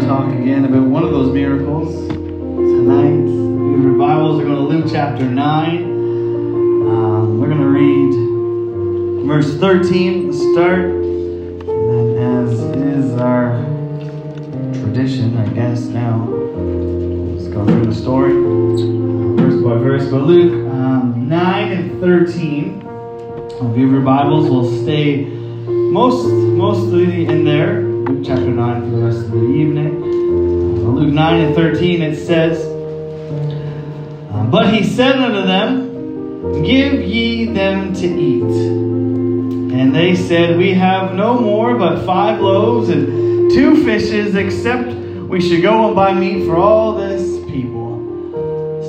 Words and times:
to 0.00 0.06
talk 0.06 0.32
again 0.32 0.64
about 0.64 0.84
one 0.84 1.02
of 1.02 1.10
those 1.10 1.32
miracles 1.32 2.08
tonight. 2.08 3.26
Your 3.82 3.98
Bibles 3.98 4.40
are 4.40 4.44
going 4.44 4.56
to 4.56 4.62
Luke 4.62 4.86
chapter 4.90 5.24
9. 5.24 5.82
Um, 5.82 7.40
we're 7.40 7.48
going 7.48 7.60
to 7.60 7.66
read 7.66 9.26
verse 9.26 9.58
13 9.58 10.28
to 10.28 10.32
start. 10.52 10.80
And 10.80 11.90
then, 11.90 12.16
as 12.16 12.60
is 12.60 13.20
our 13.20 13.64
tradition, 14.80 15.36
I 15.36 15.48
guess, 15.48 15.80
now, 15.86 16.26
let's 16.26 17.48
go 17.48 17.64
through 17.64 17.86
the 17.86 17.94
story 17.94 18.34
verse 19.36 19.62
by 19.62 19.78
verse. 19.78 20.10
But 20.10 20.22
Luke 20.22 20.72
um, 20.72 21.28
9 21.28 21.72
and 21.72 22.00
13. 22.00 22.82
If 22.84 23.60
you 23.60 23.66
have 23.66 23.76
your 23.76 24.00
Bibles, 24.02 24.48
will 24.48 24.70
stay 24.82 25.24
most 25.24 26.26
mostly 26.28 27.26
in 27.26 27.44
there. 27.44 27.87
Luke 28.08 28.24
chapter 28.24 28.48
9 28.48 28.80
for 28.80 28.96
the 28.96 29.04
rest 29.04 29.18
of 29.18 29.32
the 29.32 29.36
evening. 29.36 30.02
Uh, 30.02 30.92
Luke 30.92 31.12
9 31.12 31.40
and 31.40 31.54
13 31.54 32.00
it 32.00 32.16
says, 32.16 32.64
uh, 34.32 34.44
But 34.44 34.72
he 34.72 34.82
said 34.82 35.16
unto 35.16 35.42
them, 35.42 36.64
Give 36.64 37.02
ye 37.02 37.52
them 37.52 37.92
to 37.92 38.06
eat. 38.06 38.42
And 39.74 39.94
they 39.94 40.16
said, 40.16 40.56
We 40.56 40.72
have 40.72 41.16
no 41.16 41.38
more 41.38 41.74
but 41.74 42.06
five 42.06 42.40
loaves 42.40 42.88
and 42.88 43.50
two 43.50 43.84
fishes, 43.84 44.34
except 44.36 44.88
we 45.28 45.42
should 45.42 45.60
go 45.60 45.88
and 45.88 45.94
buy 45.94 46.14
meat 46.14 46.46
for 46.46 46.56
all 46.56 46.94
this 46.94 47.44
people. 47.44 48.00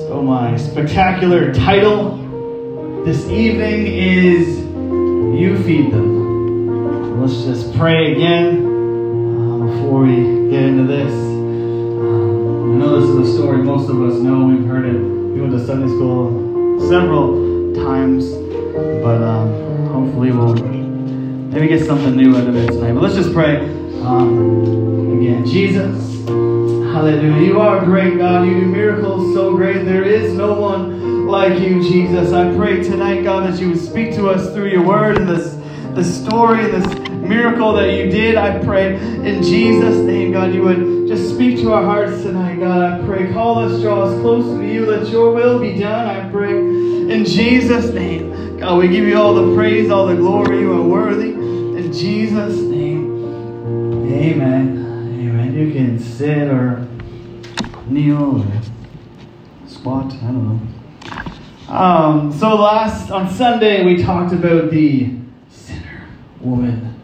So, 0.08 0.22
my 0.22 0.56
spectacular 0.56 1.54
title 1.54 3.04
this 3.04 3.28
evening 3.28 3.86
is 3.86 4.60
You 5.38 5.62
Feed 5.66 5.92
Them. 5.92 7.20
Let's 7.20 7.44
just 7.44 7.76
pray 7.76 8.14
again 8.14 8.69
before 9.90 10.04
we 10.04 10.52
get 10.52 10.66
into 10.66 10.84
this. 10.84 11.12
Um, 11.12 12.74
I 12.74 12.78
know 12.78 13.02
this 13.02 13.10
is 13.10 13.28
a 13.28 13.34
story 13.36 13.58
most 13.58 13.90
of 13.90 14.00
us 14.04 14.20
know. 14.20 14.46
We've 14.46 14.68
heard 14.68 14.86
it. 14.86 15.00
We 15.00 15.42
went 15.42 15.52
to 15.54 15.66
Sunday 15.66 15.88
school 15.88 16.80
several 16.88 17.74
times, 17.74 18.30
but 19.04 19.24
um, 19.24 19.88
hopefully 19.88 20.32
we'll 20.32 20.54
maybe 20.54 21.68
get 21.68 21.88
something 21.88 22.16
new 22.16 22.38
out 22.38 22.48
of 22.48 22.56
it 22.56 22.68
tonight. 22.68 22.94
But 22.94 23.02
let's 23.02 23.16
just 23.16 23.34
pray 23.34 23.62
um, 24.04 25.18
again. 25.18 25.44
Jesus, 25.48 26.24
hallelujah. 26.94 27.48
You 27.48 27.60
are 27.60 27.84
great, 27.84 28.20
God. 28.20 28.48
You 28.48 28.60
do 28.60 28.68
miracles 28.68 29.34
so 29.34 29.56
great. 29.58 29.86
There 29.86 30.04
is 30.04 30.36
no 30.36 30.54
one 30.54 31.26
like 31.26 31.60
you, 31.60 31.82
Jesus. 31.82 32.32
I 32.32 32.56
pray 32.56 32.84
tonight, 32.84 33.24
God, 33.24 33.52
that 33.52 33.60
you 33.60 33.70
would 33.70 33.80
speak 33.80 34.14
to 34.18 34.30
us 34.30 34.54
through 34.54 34.70
your 34.70 34.84
word 34.84 35.18
and 35.18 35.28
this, 35.28 35.56
this 35.96 36.24
story 36.24 36.66
and 36.66 36.84
this 36.84 37.09
miracle 37.30 37.74
that 37.74 37.94
you 37.94 38.10
did. 38.10 38.36
I 38.36 38.58
pray 38.64 38.96
in 38.96 39.44
Jesus' 39.44 39.98
name, 39.98 40.32
God, 40.32 40.52
you 40.52 40.64
would 40.64 41.08
just 41.08 41.30
speak 41.30 41.58
to 41.60 41.72
our 41.72 41.84
hearts 41.84 42.24
tonight, 42.24 42.60
God. 42.60 42.82
I 42.82 43.06
pray, 43.06 43.32
call 43.32 43.60
us, 43.60 43.80
draw 43.82 44.06
us 44.06 44.20
closer 44.20 44.60
to 44.60 44.68
you. 44.68 44.88
Let 44.88 45.08
your 45.10 45.32
will 45.34 45.60
be 45.60 45.78
done. 45.78 46.08
I 46.08 46.30
pray 46.32 46.58
in 46.58 47.24
Jesus' 47.26 47.94
name. 47.94 48.58
God, 48.58 48.80
we 48.80 48.88
give 48.88 49.06
you 49.06 49.18
all 49.18 49.36
the 49.36 49.56
praise, 49.56 49.92
all 49.92 50.08
the 50.08 50.16
glory. 50.16 50.60
You 50.62 50.74
are 50.74 50.82
worthy. 50.82 51.30
In 51.30 51.94
Jesus' 51.94 52.58
name, 52.58 53.24
amen. 54.12 54.80
Amen. 55.22 55.54
You 55.54 55.72
can 55.72 56.00
sit 56.00 56.48
or 56.48 56.88
kneel 57.86 58.42
or 58.42 58.62
squat. 59.68 60.12
I 60.14 60.28
don't 60.28 60.60
know. 61.70 61.74
Um, 61.74 62.34
so 62.34 62.56
last 62.56 63.12
on 63.12 63.30
Sunday 63.30 63.86
we 63.86 64.02
talked 64.02 64.34
about 64.34 64.72
the 64.72 65.16
sinner 65.50 66.08
woman 66.42 66.99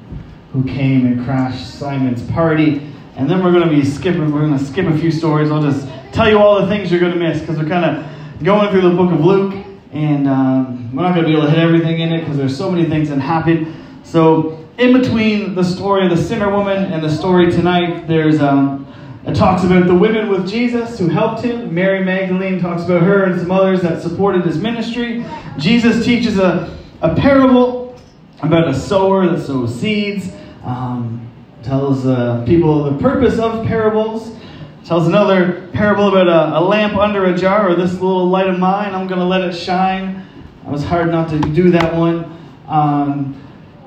who 0.56 0.64
came 0.64 1.06
and 1.06 1.26
crashed 1.26 1.78
Simon's 1.78 2.24
party, 2.32 2.82
and 3.18 3.30
then 3.30 3.44
we're 3.44 3.52
going 3.52 3.68
to 3.68 3.76
be 3.76 3.84
skipping. 3.84 4.32
We're 4.32 4.48
going 4.48 4.58
to 4.58 4.64
skip 4.64 4.86
a 4.86 4.98
few 4.98 5.12
stories. 5.12 5.52
I'll 5.52 5.62
just 5.62 5.86
tell 6.14 6.30
you 6.30 6.40
all 6.40 6.62
the 6.62 6.68
things 6.68 6.90
you're 6.90 7.02
going 7.02 7.12
to 7.12 7.20
miss 7.20 7.42
because 7.42 7.58
we're 7.58 7.68
kind 7.68 7.84
of 7.84 8.42
going 8.42 8.72
through 8.72 8.90
the 8.90 8.96
book 8.96 9.12
of 9.12 9.20
Luke, 9.20 9.66
and 9.92 10.30
um, 10.30 10.96
we're 10.96 11.04
not 11.04 11.14
going 11.14 11.26
to 11.26 11.30
be 11.30 11.34
able 11.34 11.44
to 11.44 11.50
hit 11.50 11.60
everything 11.60 12.00
in 12.00 12.14
it 12.14 12.22
because 12.22 12.38
there's 12.38 12.58
so 12.58 12.72
many 12.72 12.88
things 12.88 13.10
that 13.10 13.20
happen. 13.20 13.76
So 14.06 14.66
in 14.78 14.98
between 14.98 15.56
the 15.56 15.64
story 15.64 16.06
of 16.06 16.18
the 16.18 16.24
sinner 16.24 16.50
woman 16.50 16.86
and 16.86 17.04
the 17.04 17.10
story 17.10 17.52
tonight, 17.52 18.08
there's 18.08 18.40
um, 18.40 18.88
it 19.26 19.36
talks 19.36 19.66
about 19.66 19.88
the 19.88 19.96
women 19.96 20.30
with 20.30 20.48
Jesus 20.48 20.98
who 20.98 21.10
helped 21.10 21.44
him. 21.44 21.74
Mary 21.74 22.06
Magdalene 22.06 22.62
talks 22.62 22.84
about 22.84 23.02
her 23.02 23.26
and 23.26 23.42
some 23.42 23.52
others 23.52 23.82
that 23.82 24.02
supported 24.02 24.46
his 24.46 24.58
ministry. 24.58 25.26
Jesus 25.58 26.06
teaches 26.06 26.38
a, 26.38 26.78
a 27.02 27.14
parable 27.14 28.00
about 28.42 28.68
a 28.70 28.74
sower 28.74 29.28
that 29.28 29.42
sows 29.42 29.78
seeds. 29.78 30.32
Um, 30.66 31.32
tells 31.64 32.06
uh, 32.06 32.44
people 32.46 32.92
the 32.92 32.98
purpose 33.00 33.40
of 33.40 33.66
parables. 33.66 34.36
Tells 34.84 35.08
another 35.08 35.68
parable 35.74 36.10
about 36.10 36.28
a, 36.28 36.60
a 36.60 36.62
lamp 36.62 36.96
under 36.96 37.26
a 37.26 37.36
jar, 37.36 37.70
or 37.70 37.76
this 37.76 37.94
little 37.94 38.28
light 38.28 38.48
of 38.48 38.60
mine, 38.60 38.94
I'm 38.94 39.08
going 39.08 39.20
to 39.20 39.26
let 39.26 39.42
it 39.42 39.54
shine. 39.54 40.26
It 40.64 40.70
was 40.70 40.84
hard 40.84 41.10
not 41.10 41.30
to 41.30 41.40
do 41.40 41.72
that 41.72 41.96
one. 41.96 42.38
Um, 42.68 43.42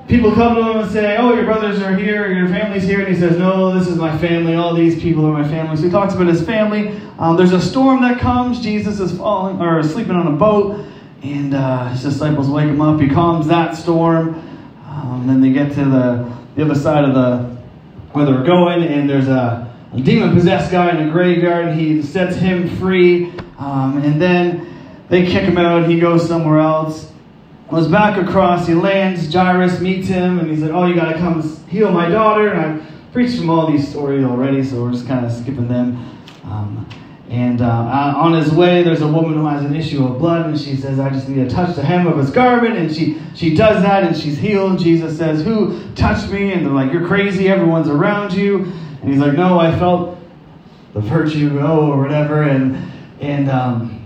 people 0.09 0.33
come 0.33 0.55
to 0.55 0.61
him 0.61 0.77
and 0.79 0.91
say, 0.91 1.15
Oh, 1.17 1.33
your 1.33 1.45
brothers 1.45 1.81
are 1.81 1.95
here, 1.95 2.31
your 2.33 2.49
family's 2.49 2.83
here. 2.83 2.99
And 2.99 3.13
he 3.13 3.19
says, 3.19 3.37
No, 3.37 3.77
this 3.77 3.87
is 3.87 3.97
my 3.97 4.17
family. 4.17 4.55
All 4.55 4.73
these 4.73 5.01
people 5.01 5.25
are 5.25 5.31
my 5.31 5.47
family. 5.47 5.77
So 5.77 5.83
he 5.83 5.89
talks 5.89 6.13
about 6.13 6.27
his 6.27 6.45
family. 6.45 6.99
Um, 7.17 7.37
there's 7.37 7.53
a 7.53 7.61
storm 7.61 8.01
that 8.01 8.19
comes. 8.19 8.59
Jesus 8.61 8.99
is 8.99 9.17
falling 9.17 9.61
or 9.61 9.81
sleeping 9.83 10.15
on 10.15 10.27
a 10.27 10.35
boat. 10.35 10.85
And 11.21 11.53
uh, 11.53 11.89
his 11.89 12.03
disciples 12.03 12.49
wake 12.49 12.67
him 12.67 12.81
up. 12.81 12.99
He 12.99 13.07
calms 13.07 13.47
that 13.47 13.75
storm. 13.75 14.35
Um, 14.85 15.25
then 15.27 15.41
they 15.41 15.51
get 15.51 15.73
to 15.75 15.85
the, 15.85 16.38
the 16.59 16.65
other 16.65 16.79
side 16.79 17.05
of 17.05 17.15
the 17.15 17.57
where 18.11 18.25
they're 18.25 18.43
going, 18.43 18.83
and 18.83 19.09
there's 19.09 19.27
a, 19.27 19.73
a 19.93 20.01
demon 20.01 20.33
possessed 20.33 20.71
guy 20.71 20.89
in 20.89 21.07
a 21.07 21.11
graveyard. 21.11 21.75
He 21.75 22.01
sets 22.01 22.35
him 22.35 22.75
free. 22.77 23.31
Um, 23.57 24.01
and 24.03 24.21
then 24.21 24.75
they 25.09 25.25
kick 25.25 25.43
him 25.43 25.57
out. 25.57 25.87
He 25.87 25.99
goes 25.99 26.27
somewhere 26.27 26.59
else 26.59 27.09
was 27.71 27.87
back 27.87 28.17
across. 28.17 28.67
He 28.67 28.73
lands. 28.73 29.31
Jairus 29.31 29.79
meets 29.79 30.07
him, 30.07 30.39
and 30.39 30.49
he's 30.49 30.61
like, 30.61 30.71
"Oh, 30.71 30.85
you 30.85 30.95
got 30.95 31.13
to 31.13 31.17
come 31.17 31.41
heal 31.67 31.91
my 31.91 32.09
daughter." 32.09 32.49
And 32.49 32.81
I've 32.81 33.13
preached 33.13 33.37
from 33.37 33.49
all 33.49 33.71
these 33.71 33.87
stories 33.87 34.23
already, 34.23 34.63
so 34.63 34.81
we're 34.81 34.91
just 34.91 35.07
kind 35.07 35.25
of 35.25 35.31
skipping 35.31 35.67
them. 35.67 35.97
Um, 36.45 36.87
and 37.29 37.61
uh, 37.61 38.13
on 38.17 38.33
his 38.33 38.51
way, 38.51 38.81
there's 38.81 39.01
a 39.01 39.07
woman 39.07 39.35
who 39.35 39.45
has 39.45 39.63
an 39.63 39.75
issue 39.75 40.03
of 40.03 40.17
blood, 40.17 40.47
and 40.47 40.59
she 40.59 40.75
says, 40.75 40.99
"I 40.99 41.09
just 41.09 41.29
need 41.29 41.47
to 41.47 41.53
touch 41.53 41.75
the 41.75 41.83
hem 41.83 42.07
of 42.07 42.17
his 42.17 42.31
garment." 42.31 42.75
And 42.77 42.93
she 42.93 43.21
she 43.35 43.53
does 43.53 43.83
that, 43.83 44.03
and 44.03 44.17
she's 44.17 44.37
healed. 44.37 44.79
Jesus 44.79 45.17
says, 45.17 45.43
"Who 45.43 45.79
touched 45.93 46.31
me?" 46.31 46.53
And 46.53 46.65
they're 46.65 46.73
like, 46.73 46.91
"You're 46.91 47.07
crazy. 47.07 47.47
Everyone's 47.47 47.87
around 47.87 48.33
you." 48.33 48.63
And 49.01 49.11
he's 49.11 49.19
like, 49.19 49.33
"No, 49.33 49.59
I 49.59 49.77
felt 49.77 50.17
the 50.93 51.01
virtue 51.01 51.51
go 51.51 51.91
or 51.91 52.01
whatever." 52.01 52.41
And 52.43 52.91
and 53.19 53.49
um, 53.49 54.05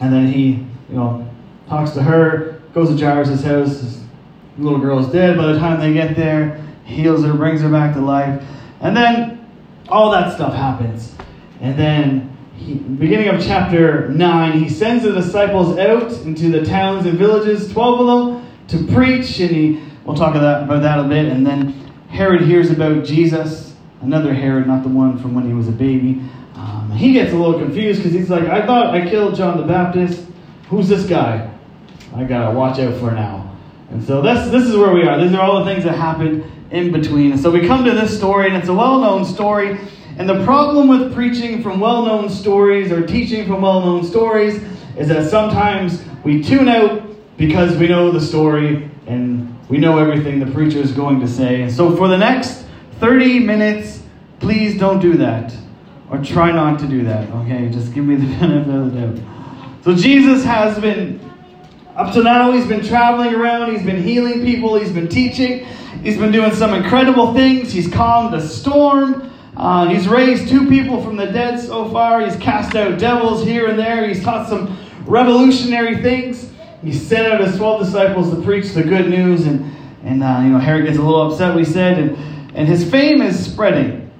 and 0.00 0.12
then 0.12 0.26
he 0.26 0.66
you 0.88 0.96
know 0.96 1.28
talks 1.68 1.90
to 1.92 2.02
her 2.02 2.62
goes 2.72 2.88
to 2.88 2.96
Jairus' 3.02 3.42
house. 3.42 3.80
His 3.80 4.00
little 4.58 4.78
girl 4.78 4.98
is 4.98 5.08
dead. 5.08 5.36
By 5.36 5.52
the 5.52 5.58
time 5.58 5.80
they 5.80 5.92
get 5.92 6.16
there, 6.16 6.62
heals 6.84 7.24
her, 7.24 7.32
brings 7.34 7.60
her 7.60 7.68
back 7.68 7.94
to 7.94 8.00
life. 8.00 8.42
And 8.80 8.96
then 8.96 9.46
all 9.88 10.10
that 10.10 10.34
stuff 10.34 10.54
happens. 10.54 11.14
And 11.60 11.78
then, 11.78 12.35
he, 12.56 12.74
beginning 12.74 13.28
of 13.28 13.42
chapter 13.42 14.08
9, 14.08 14.58
he 14.58 14.68
sends 14.68 15.04
the 15.04 15.12
disciples 15.12 15.78
out 15.78 16.12
into 16.22 16.50
the 16.50 16.64
towns 16.64 17.06
and 17.06 17.18
villages, 17.18 17.72
12 17.72 18.00
of 18.00 18.06
them, 18.06 18.46
to 18.68 18.92
preach. 18.92 19.38
And 19.40 19.50
he, 19.50 19.82
we'll 20.04 20.16
talk 20.16 20.34
about 20.34 20.60
that, 20.60 20.62
about 20.64 20.82
that 20.82 20.98
a 20.98 21.04
bit. 21.04 21.26
And 21.26 21.46
then 21.46 21.72
Herod 22.08 22.42
hears 22.42 22.70
about 22.70 23.04
Jesus, 23.04 23.74
another 24.00 24.34
Herod, 24.34 24.66
not 24.66 24.82
the 24.82 24.88
one 24.88 25.18
from 25.18 25.34
when 25.34 25.46
he 25.46 25.52
was 25.52 25.68
a 25.68 25.72
baby. 25.72 26.22
Um, 26.54 26.90
he 26.90 27.12
gets 27.12 27.32
a 27.32 27.36
little 27.36 27.58
confused 27.58 28.00
because 28.00 28.12
he's 28.12 28.30
like, 28.30 28.44
I 28.44 28.64
thought 28.64 28.94
I 28.94 29.08
killed 29.08 29.36
John 29.36 29.58
the 29.58 29.66
Baptist. 29.66 30.26
Who's 30.68 30.88
this 30.88 31.06
guy? 31.06 31.52
I 32.14 32.24
gotta 32.24 32.56
watch 32.56 32.78
out 32.78 32.98
for 32.98 33.10
now. 33.10 33.54
And 33.90 34.02
so 34.02 34.22
this 34.22 34.50
this 34.50 34.64
is 34.64 34.76
where 34.76 34.92
we 34.92 35.06
are. 35.06 35.22
These 35.22 35.34
are 35.34 35.42
all 35.42 35.62
the 35.62 35.70
things 35.70 35.84
that 35.84 35.94
happened 35.94 36.44
in 36.70 36.92
between. 36.92 37.32
And 37.32 37.40
so 37.40 37.50
we 37.50 37.66
come 37.66 37.84
to 37.84 37.92
this 37.92 38.16
story, 38.16 38.48
and 38.48 38.56
it's 38.56 38.68
a 38.68 38.74
well-known 38.74 39.24
story. 39.24 39.78
And 40.18 40.28
the 40.28 40.44
problem 40.44 40.88
with 40.88 41.12
preaching 41.12 41.62
from 41.62 41.78
well-known 41.78 42.30
stories 42.30 42.90
or 42.90 43.06
teaching 43.06 43.46
from 43.46 43.60
well-known 43.60 44.04
stories 44.04 44.62
is 44.96 45.08
that 45.08 45.28
sometimes 45.30 46.02
we 46.24 46.42
tune 46.42 46.68
out 46.68 47.02
because 47.36 47.76
we 47.76 47.86
know 47.86 48.10
the 48.10 48.20
story 48.20 48.90
and 49.06 49.54
we 49.68 49.78
know 49.78 49.98
everything 49.98 50.40
the 50.40 50.50
preacher 50.52 50.78
is 50.78 50.92
going 50.92 51.20
to 51.20 51.28
say. 51.28 51.62
And 51.62 51.72
so 51.72 51.94
for 51.96 52.08
the 52.08 52.16
next 52.16 52.64
30 52.98 53.40
minutes, 53.40 54.02
please 54.40 54.78
don't 54.78 55.00
do 55.00 55.14
that. 55.18 55.54
Or 56.10 56.22
try 56.22 56.52
not 56.52 56.78
to 56.80 56.86
do 56.86 57.02
that, 57.04 57.28
okay? 57.30 57.68
Just 57.68 57.92
give 57.92 58.04
me 58.04 58.16
the 58.16 58.26
benefit 58.38 58.74
of 58.74 58.94
the 58.94 59.00
doubt. 59.00 59.84
So 59.84 59.94
Jesus 59.94 60.44
has 60.44 60.78
been 60.78 61.20
up 61.94 62.12
to 62.14 62.22
now, 62.22 62.52
he's 62.52 62.66
been 62.66 62.84
traveling 62.84 63.34
around, 63.34 63.72
he's 63.72 63.84
been 63.84 64.02
healing 64.02 64.44
people, 64.44 64.78
he's 64.78 64.92
been 64.92 65.08
teaching, 65.08 65.64
he's 66.02 66.18
been 66.18 66.30
doing 66.30 66.54
some 66.54 66.74
incredible 66.74 67.34
things. 67.34 67.72
He's 67.72 67.88
calmed 67.88 68.34
a 68.34 68.46
storm, 68.46 69.32
uh, 69.56 69.88
he's 69.88 70.06
raised 70.06 70.48
two 70.48 70.68
people 70.68 71.02
from 71.02 71.16
the 71.16 71.26
dead 71.26 71.58
so 71.58 71.88
far, 71.90 72.20
he's 72.20 72.36
cast 72.36 72.74
out 72.74 72.98
devils 72.98 73.44
here 73.44 73.68
and 73.68 73.78
there, 73.78 74.06
he's 74.06 74.22
taught 74.22 74.48
some 74.48 74.76
revolutionary 75.06 76.02
things. 76.02 76.50
He 76.82 76.92
sent 76.92 77.26
out 77.32 77.40
his 77.40 77.56
12 77.56 77.86
disciples 77.86 78.30
to 78.30 78.42
preach 78.42 78.72
the 78.72 78.82
good 78.82 79.08
news, 79.08 79.46
and, 79.46 79.74
and 80.04 80.22
uh, 80.22 80.40
you 80.42 80.50
know, 80.50 80.58
Herod 80.58 80.84
gets 80.86 80.98
a 80.98 81.02
little 81.02 81.32
upset, 81.32 81.56
we 81.56 81.64
said, 81.64 81.98
and, 81.98 82.16
and 82.54 82.68
his 82.68 82.88
fame 82.88 83.22
is 83.22 83.42
spreading. 83.50 84.10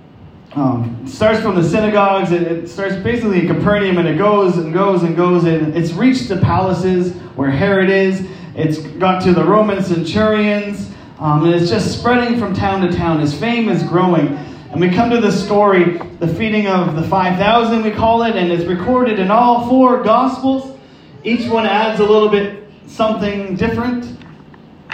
um, 0.54 1.02
it 1.04 1.10
starts 1.10 1.40
from 1.40 1.54
the 1.54 1.62
synagogues. 1.62 2.32
It, 2.32 2.42
it 2.42 2.68
starts 2.68 2.96
basically 2.96 3.40
in 3.40 3.46
Capernaum, 3.46 3.98
and 3.98 4.08
it 4.08 4.16
goes 4.16 4.56
and 4.56 4.72
goes 4.72 5.02
and 5.02 5.14
goes, 5.14 5.44
and 5.44 5.76
it's 5.76 5.92
reached 5.92 6.28
the 6.28 6.38
palaces 6.38 7.14
where 7.36 7.50
Herod 7.50 7.90
is. 7.90 8.26
It's 8.54 8.78
got 8.78 9.22
to 9.24 9.34
the 9.34 9.44
Roman 9.44 9.82
centurions, 9.84 10.90
um, 11.18 11.44
and 11.44 11.54
it's 11.54 11.70
just 11.70 11.98
spreading 11.98 12.38
from 12.38 12.54
town 12.54 12.80
to 12.88 12.96
town. 12.96 13.20
His 13.20 13.38
fame 13.38 13.68
is 13.68 13.82
growing. 13.82 14.38
And 14.76 14.82
we 14.82 14.94
come 14.94 15.08
to 15.08 15.22
the 15.22 15.32
story, 15.32 15.96
the 16.18 16.28
feeding 16.28 16.66
of 16.66 16.96
the 16.96 17.02
5,000, 17.02 17.82
we 17.82 17.90
call 17.92 18.24
it, 18.24 18.36
and 18.36 18.52
it's 18.52 18.66
recorded 18.66 19.18
in 19.18 19.30
all 19.30 19.66
four 19.70 20.02
Gospels. 20.02 20.78
Each 21.24 21.48
one 21.48 21.64
adds 21.64 21.98
a 21.98 22.04
little 22.04 22.28
bit 22.28 22.68
something 22.86 23.56
different. 23.56 24.04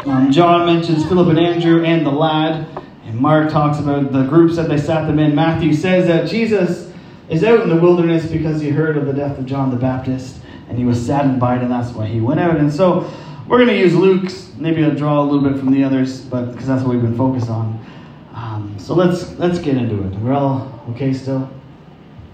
Um, 0.07 0.31
John 0.31 0.67
mentions 0.67 1.05
Philip 1.07 1.31
and 1.31 1.39
Andrew 1.41 1.83
and 1.83 2.07
the 2.07 2.13
lad. 2.13 2.65
And 3.07 3.19
Mark 3.19 3.51
talks 3.51 3.81
about 3.81 4.13
the 4.13 4.23
groups 4.23 4.55
that 4.55 4.69
they 4.69 4.79
sat 4.79 5.09
them 5.09 5.19
in. 5.19 5.35
Matthew 5.35 5.75
says 5.75 6.07
that 6.07 6.31
Jesus 6.31 6.93
is 7.29 7.43
out 7.43 7.63
in 7.63 7.69
the 7.69 7.75
wilderness 7.75 8.27
because 8.27 8.61
he 8.61 8.71
heard 8.71 8.97
of 8.97 9.07
the 9.07 9.13
death 9.13 9.37
of 9.37 9.47
John 9.47 9.73
the 9.73 9.77
Baptist 9.77 10.39
and 10.69 10.79
he 10.79 10.85
was 10.85 11.05
saddened 11.05 11.41
by 11.41 11.57
it, 11.57 11.63
and 11.63 11.73
that's 11.73 11.91
why 11.91 12.07
he 12.07 12.21
went 12.21 12.39
out. 12.39 12.57
And 12.57 12.73
so 12.73 13.13
we're 13.49 13.59
going 13.59 13.71
to 13.71 13.79
use 13.79 13.97
Luke's. 13.97 14.53
Maybe 14.57 14.85
I'll 14.85 14.95
draw 14.95 15.21
a 15.21 15.25
little 15.25 15.43
bit 15.43 15.59
from 15.59 15.73
the 15.73 15.83
others, 15.83 16.21
but 16.21 16.53
because 16.53 16.69
that's 16.69 16.85
what 16.85 16.93
we've 16.93 17.03
been 17.03 17.17
focused 17.17 17.51
on. 17.51 17.85
So 18.79 18.95
let's 18.95 19.39
let's 19.39 19.59
get 19.59 19.77
into 19.77 20.03
it. 20.07 20.15
We're 20.21 20.33
all 20.33 20.83
okay 20.91 21.13
still. 21.13 21.49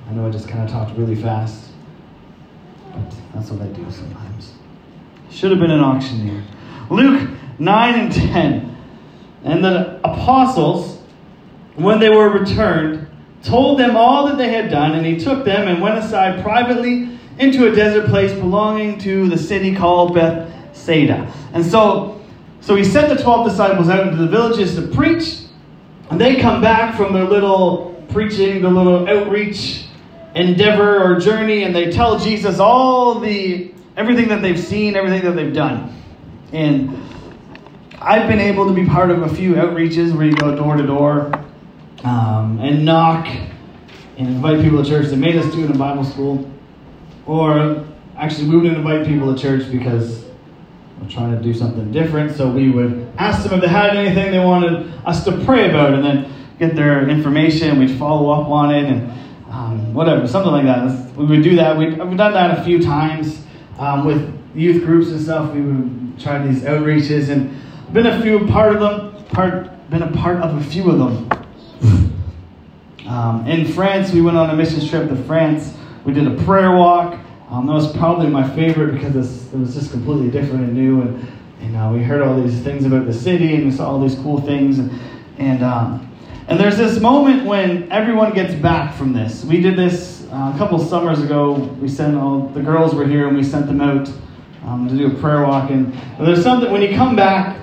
I 0.08 0.12
know 0.12 0.26
I 0.26 0.31
just 0.31 0.49
kind 0.49 0.64
of 0.64 0.70
talked 0.70 0.96
really 0.96 1.14
fast, 1.14 1.70
but 2.93 3.14
that's 3.35 3.50
what 3.50 3.62
I 3.62 3.67
do 3.67 3.85
sometimes. 3.90 4.55
Should 5.31 5.50
have 5.50 5.61
been 5.61 5.70
an 5.70 5.81
auctioneer. 5.81 6.43
Luke 6.90 7.29
nine 7.58 7.99
and 7.99 8.12
ten. 8.12 8.76
And 9.44 9.64
the 9.64 10.00
apostles, 10.05 11.00
when 11.76 12.00
they 12.00 12.08
were 12.08 12.29
returned, 12.29 13.06
told 13.43 13.79
them 13.79 13.96
all 13.96 14.26
that 14.26 14.37
they 14.37 14.49
had 14.49 14.70
done, 14.70 14.94
and 14.94 15.06
he 15.06 15.19
took 15.19 15.44
them 15.44 15.69
and 15.69 15.81
went 15.81 15.99
aside 15.99 16.43
privately 16.43 17.19
into 17.38 17.70
a 17.70 17.75
desert 17.75 18.08
place 18.08 18.32
belonging 18.32 18.99
to 18.99 19.29
the 19.29 19.38
city 19.38 19.75
called 19.75 20.14
Bethsaida. 20.14 21.32
And 21.52 21.64
so, 21.64 22.20
so 22.61 22.75
he 22.75 22.82
sent 22.82 23.17
the 23.17 23.23
12 23.23 23.50
disciples 23.50 23.88
out 23.88 24.06
into 24.08 24.17
the 24.17 24.26
villages 24.26 24.75
to 24.75 24.82
preach, 24.82 25.43
and 26.10 26.20
they 26.20 26.37
come 26.37 26.60
back 26.60 26.96
from 26.96 27.12
their 27.12 27.25
little 27.25 28.05
preaching, 28.10 28.62
their 28.62 28.70
little 28.70 29.08
outreach 29.08 29.84
endeavor 30.34 31.02
or 31.02 31.19
journey, 31.19 31.64
and 31.64 31.75
they 31.75 31.90
tell 31.90 32.19
Jesus 32.19 32.58
all 32.58 33.19
the 33.19 33.72
everything 33.96 34.28
that 34.28 34.40
they've 34.40 34.58
seen, 34.58 34.96
everything 34.96 35.22
that 35.22 35.32
they've 35.32 35.52
done. 35.52 35.94
And 36.52 36.96
I've 38.00 38.28
been 38.28 38.38
able 38.40 38.66
to 38.66 38.72
be 38.72 38.87
part 38.87 39.10
of 39.10 39.22
a 39.22 39.28
few 39.28 39.55
outreaches 39.55 40.16
where 40.16 40.25
you 40.25 40.37
go 40.37 40.55
door 40.55 40.76
to 40.76 40.87
door 40.87 41.32
um, 42.05 42.61
and 42.61 42.84
knock 42.84 43.26
and 44.16 44.28
invite 44.28 44.62
people 44.62 44.82
to 44.82 44.88
church. 44.88 45.08
They 45.08 45.16
made 45.16 45.37
us 45.37 45.52
do 45.52 45.64
it 45.64 45.70
in 45.70 45.76
Bible 45.76 46.04
school. 46.04 46.49
Or 47.26 47.84
actually, 48.16 48.49
we 48.49 48.56
would 48.56 48.72
invite 48.72 49.06
people 49.06 49.34
to 49.34 49.40
church 49.40 49.70
because 49.70 50.27
trying 51.09 51.37
to 51.37 51.43
do 51.43 51.55
something 51.55 51.91
different. 51.93 52.37
So 52.37 52.50
we 52.50 52.71
would 52.71 53.12
ask 53.19 53.43
them 53.45 53.55
if 53.55 53.61
they 53.61 53.69
had 53.69 53.97
anything 53.97 54.33
they 54.33 54.45
wanted 54.45 54.93
us 55.05 55.25
to 55.25 55.33
pray 55.45 55.69
about 55.69 55.95
and 55.95 56.05
then 56.05 56.33
get 56.59 56.75
their 56.75 57.09
information. 57.09 57.79
We'd 57.79 57.99
follow 57.99 58.31
up 58.31 58.49
on 58.49 58.75
it 58.75 58.85
and 58.85 59.11
um, 59.50 59.95
whatever, 59.95 60.27
something 60.27 60.53
like 60.53 60.65
that. 60.65 61.17
We 61.17 61.25
would 61.25 61.43
do 61.43 61.56
that. 61.56 61.77
we 61.77 61.95
have 61.95 62.17
done 62.17 62.33
that 62.33 62.59
a 62.59 62.65
few 62.65 62.83
times 62.83 63.43
um, 63.79 64.05
with 64.05 64.35
youth 64.55 64.85
groups 64.85 65.09
and 65.09 65.21
stuff. 65.21 65.55
We 65.55 65.62
would 65.62 66.19
try 66.19 66.45
these 66.47 66.62
outreaches 66.62 67.29
and 67.29 67.55
been 67.93 68.06
a 68.06 68.21
few 68.21 68.47
part 68.47 68.75
of 68.75 68.81
them, 68.81 69.25
part 69.27 69.71
been 69.91 70.03
a 70.03 70.12
part 70.12 70.39
of 70.39 70.56
a 70.56 70.65
few 70.65 70.91
of 70.91 70.99
them. 70.99 71.31
Um, 73.09 73.47
in 73.47 73.67
France, 73.73 74.12
we 74.12 74.21
went 74.21 74.37
on 74.37 74.50
a 74.50 74.55
mission 74.55 74.87
trip 74.87 75.09
to 75.09 75.17
France. 75.25 75.75
We 76.05 76.12
did 76.12 76.27
a 76.27 76.45
prayer 76.45 76.73
walk. 76.73 77.19
Um, 77.50 77.67
that 77.67 77.73
was 77.73 77.91
probably 77.97 78.27
my 78.27 78.49
favorite 78.55 78.93
because 78.93 79.17
it 79.53 79.59
was 79.59 79.75
just 79.75 79.91
completely 79.91 80.31
different 80.31 80.65
and 80.65 80.75
new. 80.75 81.00
And, 81.00 81.29
and 81.61 81.77
uh, 81.77 81.91
we 81.93 82.03
heard 82.03 82.23
all 82.23 82.41
these 82.41 82.61
things 82.61 82.85
about 82.85 83.06
the 83.06 83.12
city 83.12 83.55
and 83.55 83.65
we 83.65 83.71
saw 83.71 83.91
all 83.91 84.00
these 84.00 84.17
cool 84.17 84.41
things. 84.41 84.79
And, 84.79 84.91
and, 85.39 85.62
um, 85.62 86.05
and 86.47 86.61
there's 86.61 86.77
this 86.77 87.00
moment 87.00 87.47
when 87.47 87.91
everyone 87.91 88.35
gets 88.35 88.55
back 88.55 88.95
from 88.95 89.12
this. 89.12 89.45
We 89.45 89.61
did 89.61 89.77
this 89.77 90.27
uh, 90.31 90.53
a 90.55 90.59
couple 90.59 90.79
summers 90.79 91.23
ago. 91.23 91.53
We 91.53 91.89
sent 91.89 92.17
all 92.17 92.49
the 92.49 92.61
girls 92.61 92.95
were 92.95 93.06
here 93.06 93.29
and 93.29 93.37
we 93.37 93.43
sent 93.43 93.67
them 93.67 93.81
out 93.81 94.12
um, 94.65 94.89
to 94.89 94.97
do 94.97 95.06
a 95.06 95.21
prayer 95.21 95.47
walk. 95.47 95.71
And 95.71 95.99
there's 96.21 96.43
something 96.43 96.71
when 96.71 96.83
you 96.83 96.95
come 96.95 97.17
back 97.17 97.59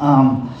um, 0.00 0.54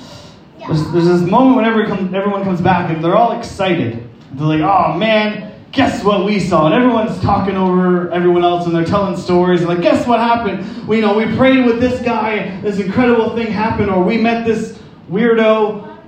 there's, 0.66 0.90
there's, 0.92 1.06
this 1.06 1.20
moment 1.22 1.56
whenever 1.56 1.82
everyone 1.82 2.44
comes 2.44 2.60
back 2.60 2.90
and 2.90 3.02
they're 3.02 3.16
all 3.16 3.38
excited. 3.38 4.08
They're 4.32 4.46
like, 4.46 4.60
oh 4.60 4.96
man, 4.98 5.47
guess 5.72 6.02
what 6.02 6.24
we 6.24 6.40
saw? 6.40 6.66
And 6.66 6.74
everyone's 6.74 7.20
talking 7.20 7.56
over 7.56 8.10
everyone 8.10 8.44
else 8.44 8.66
and 8.66 8.74
they're 8.74 8.84
telling 8.84 9.16
stories. 9.16 9.60
And 9.60 9.68
like, 9.68 9.82
guess 9.82 10.06
what 10.06 10.20
happened? 10.20 10.86
We 10.88 10.96
you 10.96 11.02
know 11.02 11.16
we 11.16 11.26
prayed 11.36 11.66
with 11.66 11.80
this 11.80 12.00
guy, 12.02 12.60
this 12.60 12.78
incredible 12.78 13.34
thing 13.36 13.48
happened, 13.48 13.90
or 13.90 14.02
we 14.02 14.16
met 14.16 14.46
this 14.46 14.78
weirdo. 15.10 15.98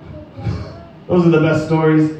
Those 1.06 1.26
are 1.26 1.30
the 1.30 1.40
best 1.40 1.66
stories. 1.66 2.10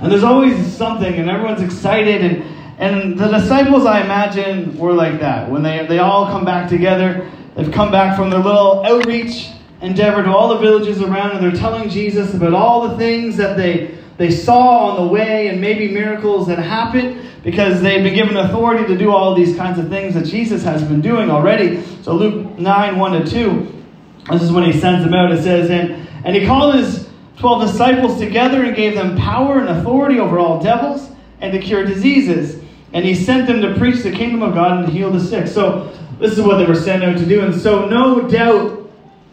And 0.00 0.12
there's 0.12 0.24
always 0.24 0.76
something, 0.76 1.14
and 1.14 1.28
everyone's 1.28 1.60
excited. 1.60 2.22
And, 2.22 2.44
and 2.78 3.18
the 3.18 3.28
disciples, 3.28 3.84
I 3.84 4.02
imagine, 4.02 4.76
were 4.78 4.92
like 4.92 5.18
that. 5.20 5.50
When 5.50 5.62
they, 5.62 5.86
they 5.86 5.98
all 5.98 6.26
come 6.26 6.44
back 6.44 6.68
together, 6.68 7.28
they've 7.56 7.72
come 7.72 7.90
back 7.90 8.16
from 8.16 8.30
their 8.30 8.38
little 8.38 8.84
outreach 8.86 9.48
endeavor 9.80 10.22
to 10.22 10.30
all 10.30 10.48
the 10.48 10.58
villages 10.58 11.02
around, 11.02 11.36
and 11.36 11.44
they're 11.44 11.60
telling 11.60 11.88
Jesus 11.88 12.34
about 12.34 12.52
all 12.52 12.88
the 12.88 12.96
things 12.96 13.36
that 13.36 13.56
they, 13.56 13.96
they 14.18 14.32
saw 14.32 14.90
on 14.90 15.06
the 15.06 15.12
way 15.12 15.46
and 15.46 15.60
maybe 15.60 15.88
miracles 15.88 16.48
that 16.48 16.58
happened 16.58 17.24
because 17.44 17.80
they've 17.80 18.02
been 18.02 18.14
given 18.14 18.36
authority 18.36 18.84
to 18.86 18.98
do 18.98 19.12
all 19.12 19.32
these 19.34 19.56
kinds 19.56 19.78
of 19.78 19.88
things 19.88 20.14
that 20.14 20.26
Jesus 20.26 20.64
has 20.64 20.82
been 20.82 21.00
doing 21.00 21.30
already. 21.30 21.82
So, 22.02 22.14
Luke 22.14 22.58
9 22.58 22.98
1 22.98 23.24
to 23.24 23.30
2, 23.30 23.84
this 24.32 24.42
is 24.42 24.50
when 24.50 24.64
he 24.64 24.78
sends 24.78 25.04
them 25.04 25.14
out. 25.14 25.30
It 25.32 25.42
says, 25.44 25.70
And, 25.70 26.08
and 26.24 26.36
he 26.36 26.44
called 26.44 26.74
his 26.74 27.08
12 27.38 27.68
disciples 27.68 28.18
together 28.18 28.64
and 28.64 28.74
gave 28.74 28.94
them 28.94 29.16
power 29.16 29.60
and 29.60 29.68
authority 29.68 30.18
over 30.18 30.40
all 30.40 30.60
devils 30.60 31.08
and 31.40 31.52
to 31.52 31.60
cure 31.60 31.84
diseases. 31.84 32.60
And 32.92 33.04
he 33.04 33.14
sent 33.14 33.46
them 33.46 33.62
to 33.62 33.76
preach 33.78 34.02
the 34.02 34.10
kingdom 34.10 34.42
of 34.42 34.54
God 34.54 34.78
and 34.78 34.86
to 34.86 34.92
heal 34.92 35.12
the 35.12 35.20
sick. 35.20 35.46
So, 35.46 35.94
this 36.18 36.32
is 36.32 36.40
what 36.40 36.56
they 36.56 36.66
were 36.66 36.74
sent 36.74 37.04
out 37.04 37.16
to 37.18 37.24
do. 37.24 37.42
And 37.42 37.54
so, 37.54 37.86
no 37.86 38.28
doubt, 38.28 38.90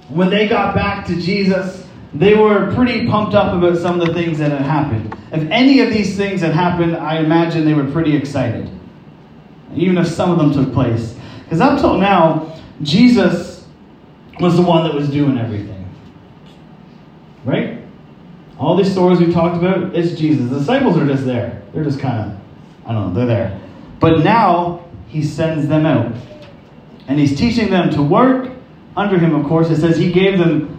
when 0.10 0.30
they 0.30 0.48
got 0.48 0.76
back 0.76 1.08
to 1.08 1.20
Jesus, 1.20 1.85
they 2.16 2.34
were 2.34 2.74
pretty 2.74 3.08
pumped 3.08 3.36
up 3.36 3.54
about 3.54 3.78
some 3.78 4.00
of 4.00 4.08
the 4.08 4.14
things 4.14 4.38
that 4.40 4.50
had 4.50 4.62
happened. 4.62 5.14
If 5.34 5.50
any 5.52 5.82
of 5.82 5.90
these 5.90 6.16
things 6.16 6.40
had 6.40 6.54
happened, 6.54 6.96
I 6.96 7.20
imagine 7.20 7.66
they 7.66 7.74
were 7.74 7.92
pretty 7.92 8.16
excited, 8.16 8.70
even 9.74 9.98
if 9.98 10.08
some 10.08 10.32
of 10.32 10.38
them 10.38 10.54
took 10.54 10.74
place. 10.74 11.18
Because 11.44 11.60
up 11.60 11.80
till 11.80 11.98
now, 11.98 12.58
Jesus 12.82 13.68
was 14.40 14.56
the 14.56 14.62
one 14.62 14.86
that 14.86 14.94
was 14.94 15.10
doing 15.10 15.38
everything. 15.38 15.74
Right? 17.44 17.82
All 18.58 18.78
these 18.78 18.92
stories 18.92 19.20
we 19.20 19.34
talked 19.34 19.58
about, 19.58 19.94
it's 19.94 20.18
Jesus. 20.18 20.50
The 20.50 20.60
disciples 20.60 20.98
are 20.98 21.06
just 21.06 21.26
there. 21.26 21.62
They're 21.74 21.84
just 21.84 22.00
kind 22.00 22.32
of, 22.32 22.40
I 22.86 22.94
don't 22.94 23.10
know, 23.10 23.14
they're 23.14 23.26
there. 23.26 23.62
But 24.00 24.24
now, 24.24 24.86
he 25.08 25.22
sends 25.22 25.68
them 25.68 25.86
out. 25.86 26.16
And 27.08 27.20
he's 27.20 27.38
teaching 27.38 27.70
them 27.70 27.90
to 27.92 28.02
work 28.02 28.52
under 28.96 29.20
him, 29.20 29.36
of 29.36 29.46
course. 29.46 29.70
It 29.70 29.82
says 29.82 29.98
he 29.98 30.12
gave 30.12 30.40
them 30.40 30.75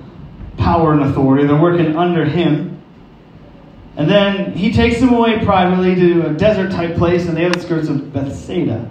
power 0.57 0.93
and 0.93 1.03
authority. 1.03 1.47
They're 1.47 1.61
working 1.61 1.97
under 1.97 2.25
him. 2.25 2.81
And 3.97 4.11
then 4.11 4.53
he 4.53 4.73
takes 4.73 5.01
them 5.01 5.13
away 5.13 5.45
privately 5.45 5.95
to 5.95 6.27
a 6.27 6.35
desert 6.35 6.71
type 6.71 6.97
place 6.97 7.27
in 7.27 7.35
the 7.35 7.47
outskirts 7.47 7.89
of 7.89 8.13
Bethsaida. 8.13 8.91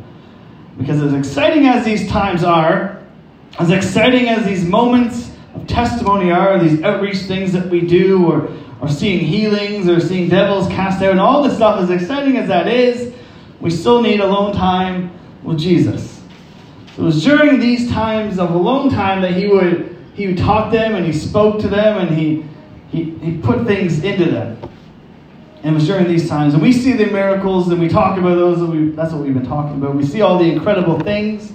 Because 0.77 1.01
as 1.01 1.13
exciting 1.13 1.67
as 1.67 1.85
these 1.85 2.07
times 2.09 2.43
are, 2.43 3.03
as 3.59 3.69
exciting 3.69 4.27
as 4.27 4.45
these 4.45 4.65
moments 4.65 5.31
of 5.53 5.67
testimony 5.67 6.31
are, 6.31 6.59
these 6.59 6.81
outreach 6.81 7.19
things 7.19 7.53
that 7.53 7.69
we 7.69 7.81
do, 7.81 8.25
or, 8.25 8.49
or 8.81 8.89
seeing 8.89 9.19
healings, 9.19 9.87
or 9.87 9.99
seeing 9.99 10.27
devils 10.27 10.67
cast 10.67 11.01
out, 11.01 11.11
and 11.11 11.19
all 11.19 11.43
this 11.43 11.55
stuff, 11.55 11.79
as 11.79 11.89
exciting 11.89 12.37
as 12.37 12.47
that 12.47 12.67
is, 12.67 13.13
we 13.61 13.69
still 13.69 14.01
need 14.01 14.19
alone 14.19 14.53
time 14.53 15.11
with 15.43 15.59
Jesus. 15.59 16.21
So 16.95 17.03
it 17.03 17.05
was 17.05 17.23
during 17.23 17.59
these 17.59 17.89
times 17.91 18.39
of 18.39 18.51
alone 18.51 18.89
time 18.89 19.21
that 19.21 19.33
he 19.33 19.47
would 19.47 19.94
he 20.15 20.33
talk 20.33 20.71
them 20.71 20.95
and 20.95 21.05
he 21.05 21.13
spoke 21.13 21.59
to 21.59 21.67
them 21.67 21.97
and 21.97 22.17
he 22.17 22.45
he, 22.89 23.11
he 23.19 23.37
put 23.37 23.65
things 23.65 24.03
into 24.03 24.25
them. 24.25 24.57
And 25.63 25.71
it 25.71 25.79
was 25.79 25.87
during 25.87 26.07
these 26.07 26.29
times. 26.29 26.53
And 26.53 26.61
we 26.61 26.71
see 26.71 26.93
the 26.93 27.07
miracles 27.07 27.69
and 27.69 27.81
we 27.81 27.87
talk 27.87 28.17
about 28.17 28.35
those. 28.35 28.59
We, 28.59 28.91
that's 28.91 29.13
what 29.13 29.23
we've 29.23 29.33
been 29.33 29.45
talking 29.45 29.77
about. 29.77 29.95
We 29.95 30.05
see 30.05 30.21
all 30.21 30.37
the 30.37 30.45
incredible 30.45 30.99
things. 30.99 31.51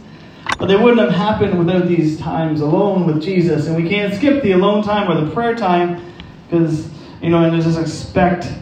But 0.58 0.66
they 0.66 0.76
wouldn't 0.76 1.00
have 1.00 1.12
happened 1.12 1.58
without 1.58 1.88
these 1.88 2.18
times 2.18 2.60
alone 2.60 3.06
with 3.06 3.22
Jesus. 3.22 3.66
And 3.66 3.82
we 3.82 3.88
can't 3.88 4.12
skip 4.12 4.42
the 4.42 4.52
alone 4.52 4.82
time 4.82 5.10
or 5.10 5.24
the 5.24 5.30
prayer 5.30 5.54
time 5.54 6.02
because, 6.44 6.90
you 7.22 7.30
know, 7.30 7.42
and 7.42 7.62
just 7.62 7.78
expect 7.78 8.52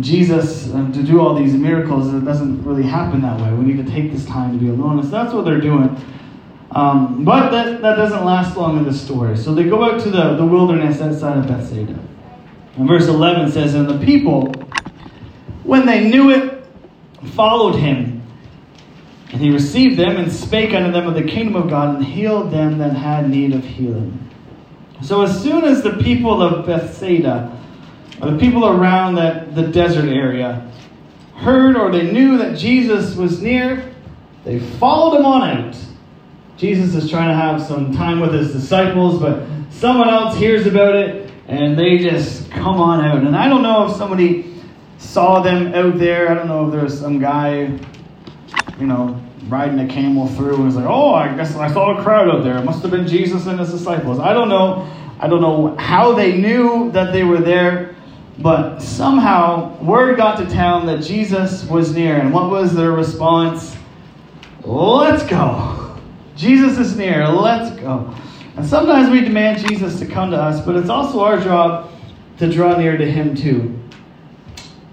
Jesus 0.00 0.68
uh, 0.74 0.90
to 0.92 1.02
do 1.02 1.20
all 1.20 1.34
these 1.34 1.54
miracles. 1.54 2.12
It 2.12 2.24
doesn't 2.24 2.64
really 2.64 2.82
happen 2.82 3.22
that 3.22 3.40
way. 3.40 3.52
We 3.54 3.64
need 3.64 3.84
to 3.84 3.90
take 3.90 4.12
this 4.12 4.26
time 4.26 4.58
to 4.58 4.62
be 4.62 4.68
alone. 4.68 4.98
And 4.98 5.04
so 5.04 5.12
that's 5.12 5.32
what 5.32 5.44
they're 5.44 5.60
doing. 5.60 5.96
Um, 6.70 7.24
but 7.24 7.50
that, 7.50 7.80
that 7.82 7.96
doesn't 7.96 8.24
last 8.24 8.56
long 8.56 8.78
in 8.78 8.84
the 8.84 8.92
story. 8.92 9.36
So 9.36 9.54
they 9.54 9.64
go 9.64 9.84
out 9.84 10.00
to 10.02 10.10
the, 10.10 10.36
the 10.36 10.44
wilderness 10.44 11.00
outside 11.00 11.38
of 11.38 11.46
Bethsaida. 11.46 11.98
And 12.76 12.86
verse 12.86 13.08
11 13.08 13.52
says, 13.52 13.74
And 13.74 13.88
the 13.88 14.04
people 14.04 14.52
when 15.68 15.84
they 15.84 16.08
knew 16.08 16.30
it, 16.30 16.64
followed 17.34 17.74
him. 17.74 18.22
And 19.30 19.38
he 19.38 19.50
received 19.50 19.98
them 19.98 20.16
and 20.16 20.32
spake 20.32 20.72
unto 20.72 20.90
them 20.90 21.06
of 21.06 21.12
the 21.12 21.24
kingdom 21.24 21.56
of 21.56 21.68
God 21.68 21.96
and 21.96 22.04
healed 22.06 22.50
them 22.50 22.78
that 22.78 22.94
had 22.94 23.28
need 23.28 23.54
of 23.54 23.62
healing. 23.62 24.30
So 25.02 25.20
as 25.20 25.42
soon 25.42 25.64
as 25.64 25.82
the 25.82 25.98
people 25.98 26.40
of 26.40 26.64
Bethsaida, 26.64 27.54
or 28.22 28.30
the 28.30 28.38
people 28.38 28.66
around 28.66 29.16
that 29.16 29.54
the 29.54 29.66
desert 29.66 30.08
area, 30.08 30.72
heard 31.36 31.76
or 31.76 31.92
they 31.92 32.10
knew 32.10 32.38
that 32.38 32.56
Jesus 32.56 33.14
was 33.14 33.42
near, 33.42 33.94
they 34.44 34.58
followed 34.58 35.18
him 35.18 35.26
on 35.26 35.42
out. 35.42 35.76
Jesus 36.58 36.94
is 36.96 37.08
trying 37.08 37.28
to 37.28 37.34
have 37.34 37.62
some 37.62 37.94
time 37.94 38.18
with 38.18 38.34
his 38.34 38.52
disciples, 38.52 39.20
but 39.20 39.44
someone 39.70 40.08
else 40.08 40.36
hears 40.36 40.66
about 40.66 40.96
it 40.96 41.30
and 41.46 41.78
they 41.78 41.98
just 41.98 42.50
come 42.50 42.80
on 42.80 43.04
out. 43.04 43.18
And 43.18 43.36
I 43.36 43.48
don't 43.48 43.62
know 43.62 43.86
if 43.86 43.96
somebody 43.96 44.60
saw 44.98 45.40
them 45.40 45.72
out 45.72 45.98
there. 45.98 46.28
I 46.28 46.34
don't 46.34 46.48
know 46.48 46.66
if 46.66 46.72
there's 46.72 46.98
some 46.98 47.20
guy, 47.20 47.78
you 48.80 48.86
know, 48.88 49.22
riding 49.46 49.78
a 49.78 49.86
camel 49.86 50.26
through 50.26 50.56
and 50.56 50.64
was 50.64 50.74
like, 50.74 50.86
oh, 50.86 51.14
I 51.14 51.34
guess 51.36 51.54
I 51.54 51.72
saw 51.72 51.96
a 51.96 52.02
crowd 52.02 52.28
out 52.28 52.42
there. 52.42 52.58
It 52.58 52.64
must 52.64 52.82
have 52.82 52.90
been 52.90 53.06
Jesus 53.06 53.46
and 53.46 53.60
his 53.60 53.70
disciples. 53.70 54.18
I 54.18 54.32
don't 54.32 54.48
know. 54.48 54.92
I 55.20 55.28
don't 55.28 55.40
know 55.40 55.76
how 55.76 56.12
they 56.12 56.36
knew 56.36 56.90
that 56.90 57.12
they 57.12 57.22
were 57.22 57.40
there, 57.40 57.94
but 58.40 58.80
somehow 58.80 59.80
word 59.80 60.16
got 60.16 60.38
to 60.38 60.46
town 60.46 60.86
that 60.86 61.02
Jesus 61.02 61.64
was 61.64 61.94
near. 61.94 62.16
And 62.16 62.32
what 62.32 62.50
was 62.50 62.74
their 62.74 62.90
response? 62.90 63.76
Let's 64.64 65.22
go. 65.24 65.87
Jesus 66.38 66.78
is 66.78 66.96
near. 66.96 67.26
Let's 67.26 67.74
go. 67.80 68.14
And 68.56 68.64
sometimes 68.64 69.10
we 69.10 69.22
demand 69.22 69.66
Jesus 69.66 69.98
to 69.98 70.06
come 70.06 70.30
to 70.30 70.36
us, 70.36 70.64
but 70.64 70.76
it's 70.76 70.88
also 70.88 71.20
our 71.20 71.40
job 71.40 71.90
to 72.38 72.50
draw 72.50 72.76
near 72.76 72.96
to 72.96 73.10
him 73.10 73.34
too. 73.34 73.76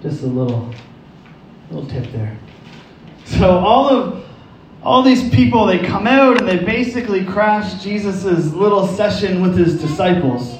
Just 0.02 0.24
a 0.24 0.26
little 0.26 0.74
little 1.70 1.88
tip 1.88 2.10
there. 2.10 2.36
So 3.24 3.58
all 3.58 3.88
of 3.88 4.24
all 4.82 5.02
these 5.02 5.28
people 5.30 5.66
they 5.66 5.78
come 5.78 6.08
out 6.08 6.40
and 6.40 6.48
they 6.48 6.58
basically 6.58 7.24
crash 7.24 7.80
Jesus' 7.80 8.52
little 8.52 8.84
session 8.84 9.40
with 9.40 9.56
his 9.56 9.80
disciples. 9.80 10.58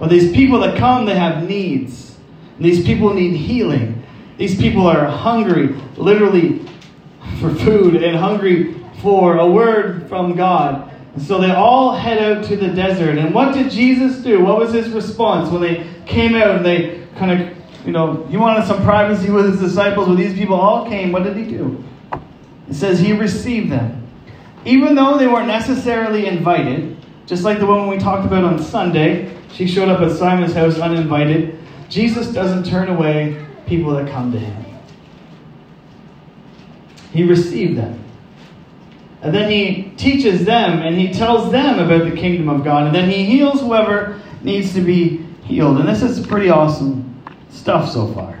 But 0.00 0.10
these 0.10 0.32
people 0.32 0.58
that 0.60 0.76
come, 0.76 1.06
they 1.06 1.16
have 1.16 1.48
needs. 1.48 2.16
And 2.56 2.64
these 2.64 2.84
people 2.84 3.14
need 3.14 3.36
healing. 3.36 4.04
These 4.36 4.56
people 4.56 4.86
are 4.88 5.06
hungry, 5.06 5.68
literally 5.96 6.66
for 7.40 7.54
food 7.54 8.02
and 8.02 8.16
hungry 8.16 8.77
for 9.02 9.38
a 9.38 9.46
word 9.46 10.08
from 10.08 10.36
God. 10.36 10.92
And 11.14 11.22
so 11.22 11.40
they 11.40 11.50
all 11.50 11.94
head 11.94 12.18
out 12.18 12.44
to 12.46 12.56
the 12.56 12.68
desert. 12.68 13.18
And 13.18 13.34
what 13.34 13.54
did 13.54 13.70
Jesus 13.70 14.22
do? 14.22 14.44
What 14.44 14.58
was 14.58 14.72
his 14.72 14.88
response 14.90 15.50
when 15.50 15.62
they 15.62 15.86
came 16.06 16.34
out 16.34 16.56
and 16.56 16.64
they 16.64 17.06
kind 17.16 17.40
of, 17.40 17.56
you 17.86 17.92
know, 17.92 18.24
he 18.26 18.36
wanted 18.36 18.66
some 18.66 18.82
privacy 18.82 19.30
with 19.30 19.50
his 19.50 19.60
disciples, 19.60 20.08
when 20.08 20.16
these 20.16 20.34
people 20.34 20.56
all 20.56 20.88
came? 20.88 21.12
What 21.12 21.24
did 21.24 21.36
he 21.36 21.44
do? 21.44 21.82
It 22.68 22.74
says 22.74 23.00
he 23.00 23.12
received 23.12 23.72
them. 23.72 24.06
Even 24.64 24.94
though 24.94 25.16
they 25.16 25.26
weren't 25.26 25.46
necessarily 25.46 26.26
invited, 26.26 26.96
just 27.26 27.42
like 27.42 27.58
the 27.58 27.66
woman 27.66 27.88
we 27.88 27.98
talked 27.98 28.26
about 28.26 28.44
on 28.44 28.58
Sunday, 28.58 29.34
she 29.52 29.66
showed 29.66 29.88
up 29.88 30.00
at 30.00 30.12
Simon's 30.16 30.52
house 30.52 30.78
uninvited. 30.78 31.58
Jesus 31.88 32.32
doesn't 32.32 32.64
turn 32.64 32.88
away 32.88 33.46
people 33.66 33.92
that 33.94 34.10
come 34.10 34.30
to 34.32 34.38
him. 34.38 34.64
He 37.12 37.24
received 37.24 37.78
them. 37.78 38.04
And 39.20 39.34
then 39.34 39.50
he 39.50 39.92
teaches 39.96 40.44
them 40.44 40.80
and 40.82 40.96
he 40.96 41.12
tells 41.12 41.50
them 41.50 41.78
about 41.78 42.08
the 42.08 42.16
kingdom 42.16 42.48
of 42.48 42.62
God. 42.64 42.86
And 42.86 42.94
then 42.94 43.10
he 43.10 43.24
heals 43.24 43.60
whoever 43.60 44.20
needs 44.42 44.72
to 44.74 44.80
be 44.80 45.18
healed. 45.42 45.78
And 45.78 45.88
this 45.88 46.02
is 46.02 46.24
pretty 46.24 46.50
awesome 46.50 47.22
stuff 47.50 47.90
so 47.90 48.12
far. 48.12 48.38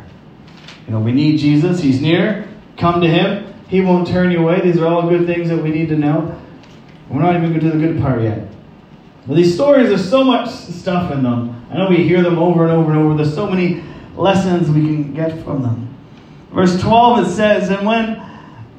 You 0.86 0.92
know, 0.92 1.00
we 1.00 1.12
need 1.12 1.38
Jesus. 1.38 1.80
He's 1.80 2.00
near. 2.00 2.48
Come 2.76 3.00
to 3.00 3.08
him. 3.08 3.54
He 3.68 3.80
won't 3.80 4.06
turn 4.06 4.30
you 4.30 4.38
away. 4.38 4.60
These 4.60 4.78
are 4.78 4.86
all 4.86 5.08
good 5.08 5.26
things 5.26 5.48
that 5.48 5.62
we 5.62 5.70
need 5.70 5.88
to 5.88 5.96
know. 5.96 6.40
We're 7.10 7.22
not 7.22 7.36
even 7.36 7.50
going 7.50 7.60
to 7.60 7.70
the 7.70 7.78
good 7.78 8.00
part 8.00 8.22
yet. 8.22 8.48
But 9.26 9.34
these 9.34 9.54
stories, 9.54 9.88
there's 9.88 10.08
so 10.08 10.24
much 10.24 10.48
stuff 10.48 11.12
in 11.12 11.22
them. 11.22 11.66
I 11.70 11.76
know 11.76 11.88
we 11.88 12.08
hear 12.08 12.22
them 12.22 12.38
over 12.38 12.62
and 12.62 12.72
over 12.72 12.92
and 12.92 13.00
over. 13.00 13.14
There's 13.16 13.34
so 13.34 13.46
many 13.46 13.82
lessons 14.16 14.70
we 14.70 14.80
can 14.80 15.12
get 15.12 15.44
from 15.44 15.62
them. 15.62 15.94
Verse 16.52 16.80
12 16.80 17.26
it 17.26 17.30
says, 17.30 17.68
And 17.68 17.86
when 17.86 18.27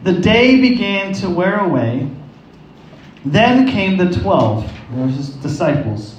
the 0.03 0.13
day 0.13 0.59
began 0.61 1.13
to 1.13 1.29
wear 1.29 1.59
away, 1.59 2.09
then 3.25 3.67
came 3.67 3.97
the 3.97 4.11
twelve, 4.19 4.71
there's 4.91 5.15
his 5.15 5.29
disciples, 5.29 6.15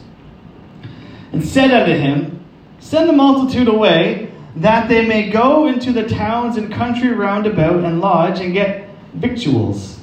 and 1.33 1.45
said 1.45 1.71
unto 1.71 1.93
him, 1.97 2.45
Send 2.79 3.09
the 3.09 3.13
multitude 3.13 3.69
away, 3.69 4.33
that 4.57 4.89
they 4.89 5.07
may 5.07 5.31
go 5.31 5.69
into 5.69 5.93
the 5.93 6.09
towns 6.09 6.57
and 6.57 6.73
country 6.73 7.11
round 7.11 7.47
about 7.47 7.85
and 7.85 8.01
lodge 8.01 8.41
and 8.41 8.53
get 8.53 8.89
victuals. 9.15 10.01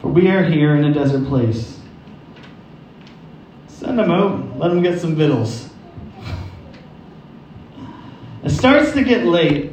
For 0.00 0.08
we 0.08 0.28
are 0.28 0.42
here 0.44 0.76
in 0.76 0.84
a 0.84 0.92
desert 0.92 1.26
place. 1.26 1.78
Send 3.68 3.98
them 3.98 4.10
out, 4.10 4.58
let 4.58 4.68
them 4.68 4.82
get 4.82 5.00
some 5.00 5.14
victuals. 5.14 5.70
It 8.44 8.50
starts 8.50 8.92
to 8.92 9.02
get 9.02 9.24
late, 9.24 9.72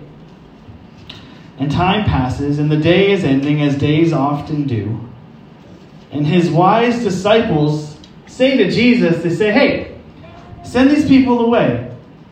and 1.60 1.72
time 1.72 2.05
passes, 2.05 2.60
and 2.60 2.72
the 2.72 2.77
day 2.77 3.12
is 3.12 3.24
ending, 3.24 3.62
as 3.62 3.77
days 3.77 4.12
often 4.12 4.65
do. 4.65 5.00
And 6.12 6.25
his 6.25 6.50
wise 6.50 7.03
disciples 7.03 7.98
say 8.27 8.57
to 8.57 8.69
Jesus, 8.69 9.24
they 9.24 9.29
say, 9.29 9.51
Hey, 9.51 10.00
send 10.63 10.91
these 10.91 11.07
people 11.07 11.39
away. 11.45 11.91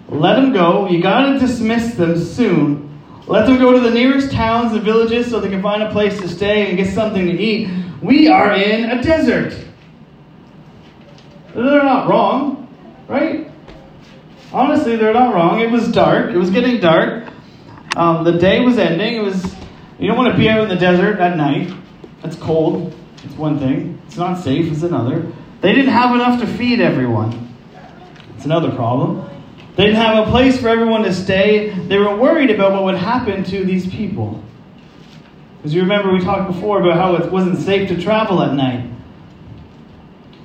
Let 0.09 0.35
them 0.35 0.51
go. 0.51 0.89
You 0.89 1.01
got 1.01 1.33
to 1.33 1.39
dismiss 1.39 1.95
them 1.95 2.17
soon. 2.17 2.99
Let 3.27 3.45
them 3.45 3.59
go 3.59 3.71
to 3.71 3.79
the 3.79 3.91
nearest 3.91 4.31
towns 4.31 4.73
and 4.73 4.83
villages 4.83 5.29
so 5.29 5.39
they 5.39 5.49
can 5.49 5.61
find 5.61 5.83
a 5.83 5.91
place 5.91 6.19
to 6.19 6.27
stay 6.27 6.67
and 6.67 6.77
get 6.77 6.93
something 6.93 7.25
to 7.25 7.31
eat. 7.31 7.69
We 8.01 8.27
are 8.27 8.53
in 8.53 8.89
a 8.89 9.01
desert. 9.01 9.57
They're 11.53 11.83
not 11.83 12.09
wrong, 12.09 12.67
right? 13.07 13.49
Honestly, 14.51 14.95
they're 14.95 15.13
not 15.13 15.33
wrong. 15.33 15.59
It 15.59 15.71
was 15.71 15.91
dark. 15.91 16.31
It 16.31 16.37
was 16.37 16.49
getting 16.49 16.81
dark. 16.81 17.30
Um, 17.95 18.23
the 18.23 18.33
day 18.33 18.61
was 18.61 18.77
ending. 18.77 19.15
It 19.15 19.23
was. 19.23 19.43
You 19.99 20.07
don't 20.07 20.17
want 20.17 20.31
to 20.31 20.37
be 20.37 20.49
out 20.49 20.61
in 20.61 20.69
the 20.69 20.75
desert 20.75 21.19
at 21.19 21.37
night. 21.37 21.71
It's 22.23 22.35
cold. 22.35 22.95
It's 23.23 23.35
one 23.35 23.59
thing. 23.59 24.01
It's 24.07 24.17
not 24.17 24.41
safe. 24.41 24.71
It's 24.71 24.83
another. 24.83 25.31
They 25.61 25.73
didn't 25.73 25.91
have 25.91 26.15
enough 26.15 26.39
to 26.41 26.47
feed 26.47 26.79
everyone. 26.79 27.55
It's 28.35 28.45
another 28.45 28.71
problem. 28.71 29.29
They 29.75 29.85
didn't 29.85 30.01
have 30.01 30.27
a 30.27 30.31
place 30.31 30.59
for 30.59 30.69
everyone 30.69 31.03
to 31.03 31.13
stay. 31.13 31.69
They 31.69 31.97
were 31.97 32.15
worried 32.15 32.49
about 32.49 32.71
what 32.71 32.83
would 32.85 32.95
happen 32.95 33.43
to 33.45 33.63
these 33.63 33.87
people. 33.87 34.43
Because 35.57 35.73
you 35.75 35.81
remember 35.81 36.11
we 36.11 36.19
talked 36.19 36.51
before 36.51 36.81
about 36.81 36.95
how 36.95 37.15
it 37.15 37.31
wasn't 37.31 37.59
safe 37.59 37.87
to 37.89 38.01
travel 38.01 38.41
at 38.41 38.53
night. 38.55 38.89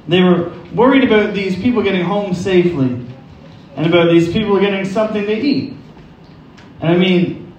They 0.07 0.23
were 0.23 0.53
worried 0.75 1.05
about 1.05 1.33
these 1.35 1.57
people 1.57 1.83
getting 1.83 2.05
home 2.05 2.35
safely 2.35 3.07
and 3.77 3.87
about 3.87 4.11
these 4.11 4.31
people 4.33 4.61
getting 4.61 4.85
something 4.85 5.25
to 5.25 5.33
eat. 5.33 5.77
And 6.81 6.91
I 6.91 6.97
mean, 6.97 7.53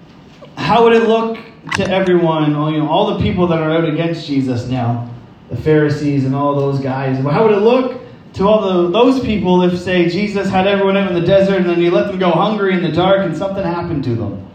how 0.56 0.84
would 0.84 0.94
it 0.94 1.08
look 1.08 1.38
to 1.76 1.90
everyone, 1.90 2.56
all, 2.56 2.72
you 2.72 2.80
know, 2.80 2.90
all 2.90 3.18
the 3.18 3.24
people 3.24 3.48
that 3.48 3.60
are 3.60 3.72
out 3.72 3.88
against 3.88 4.28
Jesus 4.28 4.68
now, 4.68 5.10
the 5.50 5.58
Pharisees 5.58 6.26
and 6.26 6.36
all 6.36 6.56
those 6.56 6.80
guys? 6.80 7.18
How 7.24 7.44
would 7.44 7.56
it 7.56 7.62
look 7.62 8.02
to 8.34 8.48
all 8.48 8.62
the, 8.62 8.92
those 8.92 9.20
people 9.20 9.62
if, 9.64 9.80
say, 9.80 10.10
Jesus 10.10 10.50
had 10.50 10.68
everyone 10.68 10.98
out 10.98 11.10
in 11.10 11.20
the 11.20 11.26
desert 11.26 11.58
and 11.58 11.70
then 11.70 11.80
he 11.80 11.90
let 11.90 12.08
them 12.08 12.20
go 12.20 12.32
hungry 12.32 12.74
in 12.74 12.84
the 12.84 12.92
dark 12.92 13.26
and 13.26 13.36
something 13.36 13.64
happened 13.64 14.04
to 14.06 14.16
them? 14.16 14.48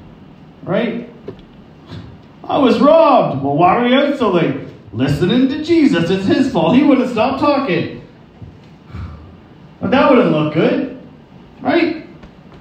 Right? 0.62 1.10
I 2.44 2.58
was 2.58 2.80
robbed. 2.80 3.42
Well, 3.42 3.56
why 3.56 3.78
were 3.78 3.86
you 3.86 3.96
out 3.96 4.18
so 4.18 4.30
late? 4.30 4.68
Listening 4.92 5.48
to 5.48 5.64
Jesus. 5.64 6.10
It's 6.10 6.26
his 6.26 6.52
fault. 6.52 6.76
He 6.76 6.82
wouldn't 6.82 7.10
stop 7.10 7.40
talking. 7.40 8.06
But 9.80 9.90
that 9.90 10.10
wouldn't 10.10 10.30
look 10.30 10.54
good. 10.54 11.00
Right? 11.60 12.06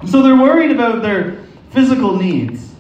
So 0.08 0.24
they're 0.24 0.36
worried 0.36 0.72
about 0.72 1.01
their 1.01 1.40
physical 1.71 2.17
needs. 2.17 2.73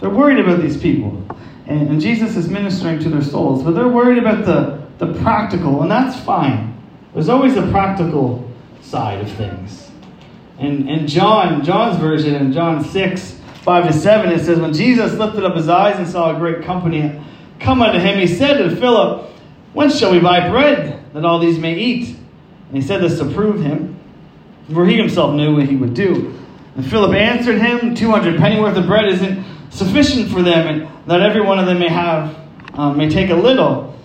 They're 0.00 0.10
worried 0.10 0.38
about 0.38 0.60
these 0.60 0.76
people. 0.76 1.24
And, 1.66 1.88
and 1.90 2.00
Jesus 2.00 2.36
is 2.36 2.48
ministering 2.48 2.98
to 3.00 3.08
their 3.08 3.22
souls. 3.22 3.62
But 3.62 3.72
they're 3.72 3.88
worried 3.88 4.18
about 4.18 4.44
the, 4.44 4.82
the 5.04 5.18
practical, 5.20 5.82
and 5.82 5.90
that's 5.90 6.18
fine. 6.24 6.76
There's 7.14 7.28
always 7.28 7.56
a 7.56 7.70
practical 7.70 8.50
side 8.80 9.20
of 9.20 9.30
things. 9.32 9.90
And 10.58 10.88
in 10.88 11.06
John, 11.06 11.64
John's 11.64 11.98
version, 11.98 12.34
in 12.34 12.52
John 12.52 12.84
6, 12.84 13.40
5 13.62 13.86
to 13.86 13.92
7, 13.92 14.32
it 14.32 14.44
says, 14.44 14.58
When 14.58 14.72
Jesus 14.72 15.12
lifted 15.14 15.44
up 15.44 15.54
his 15.54 15.68
eyes 15.68 15.98
and 15.98 16.08
saw 16.08 16.34
a 16.34 16.38
great 16.38 16.64
company 16.64 17.20
come 17.60 17.82
unto 17.82 17.98
him, 17.98 18.18
he 18.18 18.26
said 18.26 18.58
to 18.58 18.74
Philip, 18.76 19.30
When 19.72 19.90
shall 19.90 20.12
we 20.12 20.20
buy 20.20 20.48
bread 20.48 21.12
that 21.12 21.24
all 21.24 21.38
these 21.38 21.58
may 21.58 21.78
eat? 21.78 22.16
And 22.68 22.76
he 22.76 22.82
said 22.82 23.00
this 23.00 23.18
to 23.18 23.24
prove 23.26 23.60
him, 23.62 23.98
for 24.72 24.86
he 24.86 24.96
himself 24.96 25.34
knew 25.34 25.56
what 25.56 25.66
he 25.66 25.76
would 25.76 25.94
do. 25.94 26.38
And 26.78 26.88
Philip 26.88 27.12
answered 27.12 27.58
him, 27.60 27.96
200 27.96 28.38
pennyworth 28.38 28.76
of 28.76 28.86
bread 28.86 29.08
isn't 29.08 29.44
sufficient 29.70 30.30
for 30.30 30.42
them, 30.42 30.68
and 30.68 31.10
that 31.10 31.20
every 31.20 31.40
one 31.40 31.58
of 31.58 31.66
them 31.66 31.80
may 31.80 31.88
have, 31.88 32.38
um, 32.74 32.96
may 32.96 33.10
take 33.10 33.30
a 33.30 33.34
little. 33.34 33.98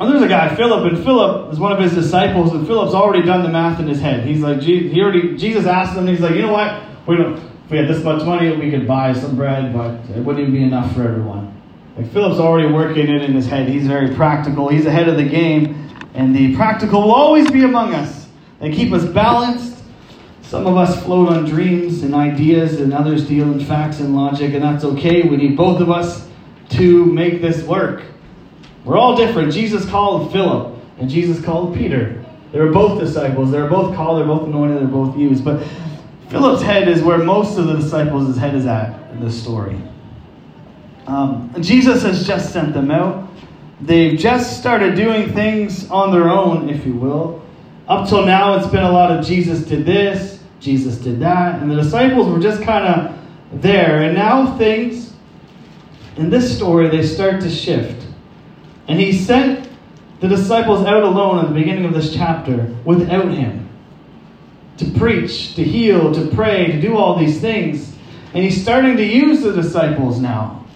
And 0.00 0.10
there's 0.10 0.22
a 0.22 0.28
guy, 0.28 0.56
Philip, 0.56 0.90
and 0.90 1.04
Philip 1.04 1.52
is 1.52 1.58
one 1.58 1.72
of 1.72 1.78
his 1.78 1.92
disciples, 1.92 2.54
and 2.54 2.66
Philip's 2.66 2.94
already 2.94 3.26
done 3.26 3.42
the 3.42 3.50
math 3.50 3.78
in 3.78 3.86
his 3.86 4.00
head. 4.00 4.24
He's 4.26 4.40
like, 4.40 4.62
he 4.62 4.98
already, 5.02 5.36
Jesus 5.36 5.66
asked 5.66 5.94
him, 5.94 6.06
he's 6.06 6.20
like, 6.20 6.34
you 6.34 6.40
know 6.40 6.52
what? 6.52 6.82
We're 7.06 7.18
gonna, 7.18 7.36
if 7.66 7.70
we 7.70 7.76
had 7.76 7.88
this 7.88 8.02
much 8.02 8.24
money, 8.24 8.56
we 8.56 8.70
could 8.70 8.88
buy 8.88 9.12
some 9.12 9.36
bread, 9.36 9.74
but 9.74 10.00
it 10.16 10.24
wouldn't 10.24 10.48
even 10.48 10.54
be 10.54 10.62
enough 10.62 10.94
for 10.94 11.02
everyone. 11.02 11.60
Like 11.98 12.10
Philip's 12.10 12.40
already 12.40 12.72
working 12.72 13.06
it 13.06 13.20
in 13.20 13.34
his 13.34 13.48
head. 13.48 13.68
He's 13.68 13.86
very 13.86 14.14
practical. 14.14 14.68
He's 14.70 14.86
ahead 14.86 15.10
of 15.10 15.18
the 15.18 15.28
game, 15.28 15.90
and 16.14 16.34
the 16.34 16.56
practical 16.56 17.02
will 17.02 17.14
always 17.14 17.50
be 17.50 17.64
among 17.64 17.92
us. 17.92 18.28
They 18.60 18.72
keep 18.72 18.94
us 18.94 19.04
balanced. 19.04 19.75
Some 20.48 20.66
of 20.68 20.76
us 20.76 21.02
float 21.04 21.28
on 21.28 21.44
dreams 21.44 22.04
and 22.04 22.14
ideas, 22.14 22.80
and 22.80 22.94
others 22.94 23.26
deal 23.26 23.50
in 23.50 23.64
facts 23.64 23.98
and 23.98 24.14
logic, 24.14 24.54
and 24.54 24.62
that's 24.62 24.84
okay. 24.84 25.22
We 25.22 25.36
need 25.36 25.56
both 25.56 25.80
of 25.80 25.90
us 25.90 26.28
to 26.70 27.04
make 27.04 27.42
this 27.42 27.64
work. 27.64 28.04
We're 28.84 28.96
all 28.96 29.16
different. 29.16 29.52
Jesus 29.52 29.84
called 29.84 30.30
Philip, 30.30 30.78
and 30.98 31.10
Jesus 31.10 31.44
called 31.44 31.74
Peter. 31.74 32.24
They 32.52 32.60
were 32.60 32.70
both 32.70 33.00
disciples. 33.00 33.50
They 33.50 33.60
were 33.60 33.68
both 33.68 33.96
called. 33.96 34.20
They're 34.20 34.26
both 34.26 34.46
anointed. 34.46 34.78
They're 34.78 34.86
both 34.86 35.18
used. 35.18 35.44
But 35.44 35.66
Philip's 36.28 36.62
head 36.62 36.86
is 36.86 37.02
where 37.02 37.18
most 37.18 37.58
of 37.58 37.66
the 37.66 37.74
disciples' 37.74 38.36
head 38.36 38.54
is 38.54 38.66
at 38.66 39.10
in 39.10 39.20
this 39.20 39.40
story. 39.40 39.80
Um, 41.08 41.52
Jesus 41.60 42.04
has 42.04 42.24
just 42.24 42.52
sent 42.52 42.72
them 42.72 42.92
out. 42.92 43.28
They've 43.80 44.16
just 44.16 44.58
started 44.58 44.94
doing 44.94 45.32
things 45.32 45.90
on 45.90 46.12
their 46.12 46.28
own, 46.28 46.68
if 46.68 46.86
you 46.86 46.94
will. 46.94 47.42
Up 47.88 48.08
till 48.08 48.24
now, 48.24 48.56
it's 48.56 48.66
been 48.68 48.82
a 48.82 48.90
lot 48.90 49.10
of 49.10 49.24
Jesus 49.24 49.62
did 49.64 49.84
this, 49.84 50.35
Jesus 50.66 50.96
did 50.96 51.20
that, 51.20 51.62
and 51.62 51.70
the 51.70 51.76
disciples 51.76 52.28
were 52.28 52.40
just 52.40 52.60
kind 52.60 52.84
of 52.84 53.62
there. 53.62 54.02
And 54.02 54.16
now 54.16 54.58
things 54.58 55.14
in 56.16 56.28
this 56.28 56.56
story 56.56 56.88
they 56.88 57.06
start 57.06 57.40
to 57.42 57.48
shift. 57.48 58.04
And 58.88 58.98
he 58.98 59.12
sent 59.12 59.68
the 60.18 60.26
disciples 60.26 60.84
out 60.84 61.04
alone 61.04 61.38
at 61.38 61.48
the 61.48 61.54
beginning 61.54 61.84
of 61.84 61.94
this 61.94 62.12
chapter 62.12 62.74
without 62.84 63.28
him 63.28 63.68
to 64.78 64.90
preach, 64.98 65.54
to 65.54 65.62
heal, 65.62 66.12
to 66.12 66.26
pray, 66.34 66.66
to 66.66 66.80
do 66.80 66.96
all 66.96 67.16
these 67.16 67.40
things. 67.40 67.94
And 68.34 68.42
he's 68.42 68.60
starting 68.60 68.96
to 68.96 69.04
use 69.04 69.42
the 69.42 69.52
disciples 69.52 70.18
now. 70.18 70.66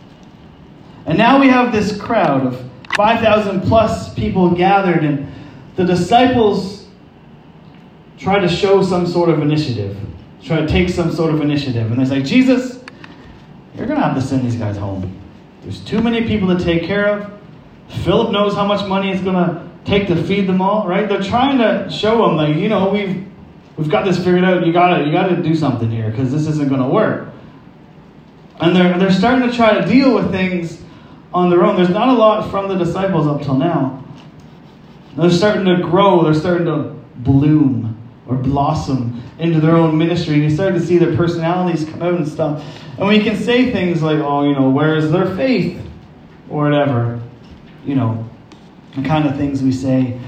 And 1.04 1.18
now 1.18 1.40
we 1.40 1.49
have 1.49 1.73
this 1.73 2.00
crowd 2.00 2.47
of 2.47 2.70
5,000 2.94 3.62
plus 3.62 4.14
people 4.14 4.52
gathered, 4.52 5.02
and 5.02 5.32
the 5.75 5.85
disciples 5.85 6.79
try 8.20 8.38
to 8.38 8.48
show 8.48 8.82
some 8.82 9.06
sort 9.06 9.30
of 9.30 9.40
initiative, 9.40 9.96
try 10.42 10.60
to 10.60 10.68
take 10.68 10.90
some 10.90 11.10
sort 11.10 11.32
of 11.32 11.40
initiative. 11.40 11.90
And 11.90 11.98
they're 11.98 12.18
like, 12.18 12.24
Jesus, 12.24 12.78
you're 13.74 13.86
going 13.86 13.98
to 13.98 14.04
have 14.04 14.14
to 14.14 14.20
send 14.20 14.44
these 14.44 14.56
guys 14.56 14.76
home. 14.76 15.18
There's 15.62 15.80
too 15.80 16.02
many 16.02 16.26
people 16.26 16.54
to 16.54 16.62
take 16.62 16.84
care 16.84 17.08
of. 17.08 17.32
Philip 18.04 18.30
knows 18.30 18.54
how 18.54 18.66
much 18.66 18.86
money 18.86 19.10
it's 19.10 19.22
going 19.22 19.36
to 19.36 19.68
take 19.84 20.06
to 20.08 20.22
feed 20.22 20.46
them 20.46 20.60
all, 20.60 20.86
right? 20.86 21.08
They're 21.08 21.22
trying 21.22 21.58
to 21.58 21.90
show 21.90 22.26
them, 22.26 22.36
like, 22.36 22.56
you 22.56 22.68
know, 22.68 22.90
we've 22.90 23.26
we've 23.76 23.88
got 23.88 24.04
this 24.04 24.18
figured 24.18 24.44
out. 24.44 24.66
You 24.66 24.72
gotta 24.72 25.04
you 25.04 25.12
gotta 25.12 25.42
do 25.42 25.54
something 25.54 25.90
here 25.90 26.10
because 26.10 26.30
this 26.30 26.46
isn't 26.46 26.68
going 26.68 26.82
to 26.82 26.88
work. 26.88 27.28
And 28.60 28.76
they're 28.76 28.98
they're 28.98 29.10
starting 29.10 29.48
to 29.48 29.56
try 29.56 29.80
to 29.80 29.86
deal 29.86 30.14
with 30.14 30.30
things 30.30 30.82
on 31.32 31.50
their 31.50 31.64
own. 31.64 31.76
There's 31.76 31.88
not 31.88 32.08
a 32.08 32.12
lot 32.12 32.50
from 32.50 32.68
the 32.68 32.76
disciples 32.76 33.26
up 33.26 33.42
till 33.42 33.56
now. 33.56 34.04
They're 35.16 35.30
starting 35.30 35.64
to 35.64 35.78
grow, 35.82 36.22
they're 36.22 36.34
starting 36.34 36.66
to 36.66 36.94
bloom 37.16 37.89
or 38.30 38.37
blossom 38.37 39.20
into 39.38 39.60
their 39.60 39.76
own 39.76 39.99
ministry. 39.99 40.34
And 40.34 40.44
you 40.44 40.50
start 40.50 40.75
to 40.75 40.80
see 40.80 40.99
their 40.99 41.16
personalities 41.16 41.84
come 41.84 42.00
out 42.00 42.14
and 42.14 42.26
stuff. 42.26 42.64
And 42.96 43.08
we 43.08 43.20
can 43.22 43.37
say 43.37 43.72
things 43.72 44.02
like, 44.02 44.18
oh, 44.18 44.49
you 44.49 44.54
know, 44.54 44.70
where 44.70 44.94
is 44.96 45.10
their 45.10 45.34
faith? 45.37 45.84
Or 46.49 46.64
whatever. 46.64 47.20
You 47.84 47.96
know, 47.96 48.28
the 48.94 49.02
kind 49.02 49.26
of 49.26 49.37
things 49.37 49.62
we 49.62 49.72
say 49.72 50.20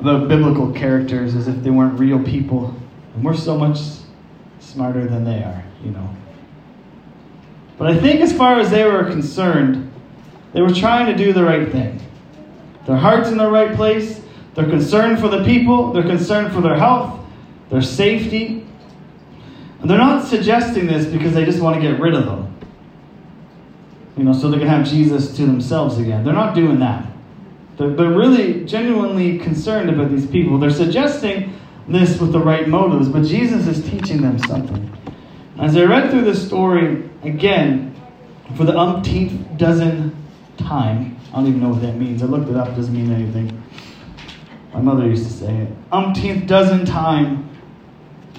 about 0.00 0.28
biblical 0.28 0.72
characters 0.72 1.34
as 1.34 1.46
if 1.46 1.62
they 1.62 1.70
weren't 1.70 1.98
real 1.98 2.22
people. 2.22 2.74
And 3.14 3.24
we're 3.24 3.36
so 3.36 3.56
much 3.56 3.80
smarter 4.58 5.06
than 5.06 5.24
they 5.24 5.42
are, 5.42 5.64
you 5.84 5.92
know. 5.92 6.10
But 7.78 7.88
I 7.88 7.98
think 7.98 8.20
as 8.20 8.32
far 8.32 8.58
as 8.58 8.70
they 8.70 8.84
were 8.84 9.04
concerned, 9.04 9.92
they 10.52 10.62
were 10.62 10.72
trying 10.72 11.06
to 11.06 11.16
do 11.16 11.32
the 11.32 11.44
right 11.44 11.70
thing. 11.70 12.00
Their 12.86 12.96
heart's 12.96 13.28
in 13.28 13.36
the 13.36 13.50
right 13.50 13.74
place. 13.76 14.20
They're 14.54 14.68
concerned 14.68 15.20
for 15.20 15.28
the 15.28 15.44
people. 15.44 15.92
They're 15.92 16.02
concerned 16.02 16.52
for 16.52 16.60
their 16.60 16.76
health, 16.76 17.20
their 17.70 17.82
safety. 17.82 18.66
And 19.80 19.90
they're 19.90 19.98
not 19.98 20.26
suggesting 20.26 20.86
this 20.86 21.06
because 21.06 21.34
they 21.34 21.44
just 21.44 21.60
want 21.60 21.76
to 21.76 21.82
get 21.82 22.00
rid 22.00 22.14
of 22.14 22.26
them. 22.26 22.54
You 24.16 24.24
know, 24.24 24.32
so 24.32 24.48
they 24.48 24.58
can 24.58 24.68
have 24.68 24.86
Jesus 24.86 25.36
to 25.36 25.44
themselves 25.44 25.98
again. 25.98 26.24
They're 26.24 26.32
not 26.32 26.54
doing 26.54 26.78
that. 26.80 27.06
They're, 27.76 27.90
they're 27.90 28.12
really 28.12 28.64
genuinely 28.64 29.38
concerned 29.38 29.90
about 29.90 30.10
these 30.10 30.26
people. 30.26 30.58
They're 30.58 30.70
suggesting 30.70 31.58
this 31.86 32.18
with 32.18 32.32
the 32.32 32.40
right 32.40 32.66
motives, 32.66 33.08
but 33.08 33.24
Jesus 33.24 33.66
is 33.66 33.84
teaching 33.88 34.22
them 34.22 34.38
something. 34.38 34.90
As 35.58 35.76
I 35.76 35.84
read 35.84 36.10
through 36.10 36.22
this 36.22 36.44
story 36.44 37.08
again, 37.22 37.94
for 38.54 38.64
the 38.64 38.76
umpteenth 38.76 39.58
dozen 39.58 40.14
time. 40.56 41.16
I 41.32 41.36
don't 41.36 41.48
even 41.48 41.60
know 41.60 41.70
what 41.70 41.82
that 41.82 41.96
means. 41.96 42.22
I 42.22 42.26
looked 42.26 42.48
it 42.48 42.56
up, 42.56 42.68
it 42.68 42.76
doesn't 42.76 42.94
mean 42.94 43.12
anything. 43.12 43.62
My 44.72 44.80
mother 44.80 45.06
used 45.06 45.26
to 45.26 45.32
say 45.32 45.54
it. 45.54 45.72
Umpteenth 45.90 46.46
dozen 46.46 46.84
time. 46.84 47.48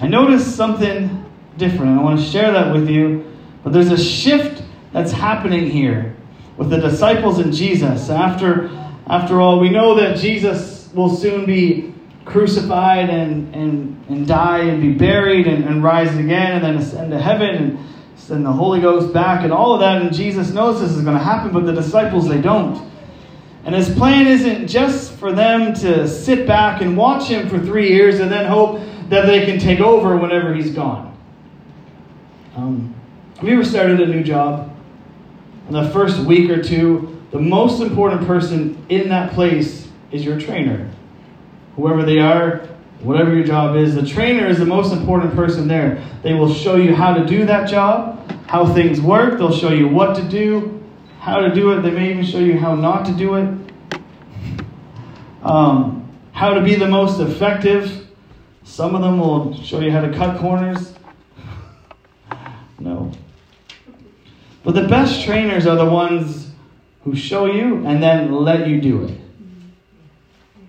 I 0.00 0.08
noticed 0.08 0.56
something 0.56 1.24
different, 1.56 1.98
I 1.98 2.02
want 2.02 2.20
to 2.20 2.24
share 2.24 2.52
that 2.52 2.72
with 2.72 2.88
you. 2.88 3.24
But 3.64 3.72
there's 3.72 3.90
a 3.90 4.02
shift 4.02 4.62
that's 4.92 5.12
happening 5.12 5.70
here 5.70 6.16
with 6.56 6.70
the 6.70 6.78
disciples 6.78 7.38
and 7.38 7.52
Jesus. 7.52 8.08
After, 8.08 8.70
after 9.06 9.40
all, 9.40 9.58
we 9.58 9.68
know 9.68 9.94
that 9.96 10.16
Jesus 10.16 10.88
will 10.94 11.14
soon 11.14 11.46
be 11.46 11.92
crucified 12.24 13.10
and, 13.10 13.54
and, 13.54 14.04
and 14.08 14.26
die 14.26 14.60
and 14.60 14.80
be 14.80 14.92
buried 14.92 15.46
and, 15.46 15.64
and 15.64 15.82
rise 15.82 16.16
again 16.16 16.52
and 16.52 16.64
then 16.64 16.76
ascend 16.76 17.10
to 17.10 17.18
heaven. 17.20 17.54
And, 17.54 17.78
send 18.28 18.44
the 18.44 18.52
Holy 18.52 18.80
Ghost 18.80 19.14
back 19.14 19.42
and 19.42 19.52
all 19.52 19.72
of 19.72 19.80
that. 19.80 20.02
And 20.02 20.14
Jesus 20.14 20.50
knows 20.52 20.80
this 20.80 20.90
is 20.90 21.02
going 21.02 21.16
to 21.16 21.22
happen, 21.22 21.50
but 21.50 21.64
the 21.64 21.72
disciples, 21.72 22.28
they 22.28 22.40
don't. 22.40 22.86
And 23.64 23.74
his 23.74 23.88
plan 23.94 24.26
isn't 24.26 24.68
just 24.68 25.12
for 25.12 25.32
them 25.32 25.72
to 25.74 26.06
sit 26.06 26.46
back 26.46 26.82
and 26.82 26.96
watch 26.96 27.28
him 27.28 27.48
for 27.48 27.58
three 27.58 27.88
years 27.88 28.20
and 28.20 28.30
then 28.30 28.44
hope 28.44 28.80
that 29.08 29.26
they 29.26 29.44
can 29.46 29.58
take 29.58 29.80
over 29.80 30.16
whenever 30.16 30.54
he's 30.54 30.72
gone. 30.72 31.16
Um, 32.56 32.94
have 33.36 33.48
you 33.48 33.54
ever 33.54 33.64
started 33.64 34.00
a 34.00 34.06
new 34.06 34.22
job? 34.22 34.74
In 35.68 35.74
the 35.74 35.88
first 35.90 36.18
week 36.20 36.50
or 36.50 36.62
two, 36.62 37.22
the 37.30 37.38
most 37.38 37.80
important 37.80 38.26
person 38.26 38.84
in 38.88 39.08
that 39.10 39.32
place 39.32 39.88
is 40.10 40.24
your 40.24 40.40
trainer. 40.40 40.90
Whoever 41.76 42.02
they 42.02 42.18
are, 42.18 42.66
whatever 43.00 43.34
your 43.34 43.44
job 43.44 43.76
is, 43.76 43.94
the 43.94 44.04
trainer 44.04 44.46
is 44.46 44.58
the 44.58 44.64
most 44.64 44.92
important 44.92 45.34
person 45.34 45.68
there. 45.68 46.02
They 46.22 46.34
will 46.34 46.52
show 46.52 46.76
you 46.76 46.94
how 46.94 47.14
to 47.14 47.24
do 47.24 47.44
that 47.46 47.68
job, 47.68 48.32
how 48.48 48.72
things 48.72 49.00
work, 49.00 49.38
they'll 49.38 49.52
show 49.52 49.70
you 49.70 49.88
what 49.88 50.16
to 50.16 50.22
do, 50.22 50.82
how 51.20 51.40
to 51.40 51.54
do 51.54 51.72
it, 51.72 51.82
they 51.82 51.90
may 51.90 52.10
even 52.10 52.24
show 52.24 52.38
you 52.38 52.58
how 52.58 52.74
not 52.74 53.04
to 53.06 53.12
do 53.12 53.34
it, 53.34 54.02
um, 55.42 56.10
how 56.32 56.54
to 56.54 56.62
be 56.62 56.74
the 56.74 56.88
most 56.88 57.20
effective. 57.20 58.07
Some 58.68 58.94
of 58.94 59.00
them 59.00 59.18
will 59.18 59.54
show 59.54 59.80
you 59.80 59.90
how 59.90 60.02
to 60.02 60.12
cut 60.14 60.38
corners. 60.38 60.92
no. 62.78 63.10
But 64.62 64.74
the 64.74 64.86
best 64.86 65.24
trainers 65.24 65.66
are 65.66 65.74
the 65.74 65.86
ones 65.86 66.50
who 67.02 67.16
show 67.16 67.46
you 67.46 67.86
and 67.86 68.02
then 68.02 68.30
let 68.30 68.68
you 68.68 68.80
do 68.80 69.04
it. 69.04 69.18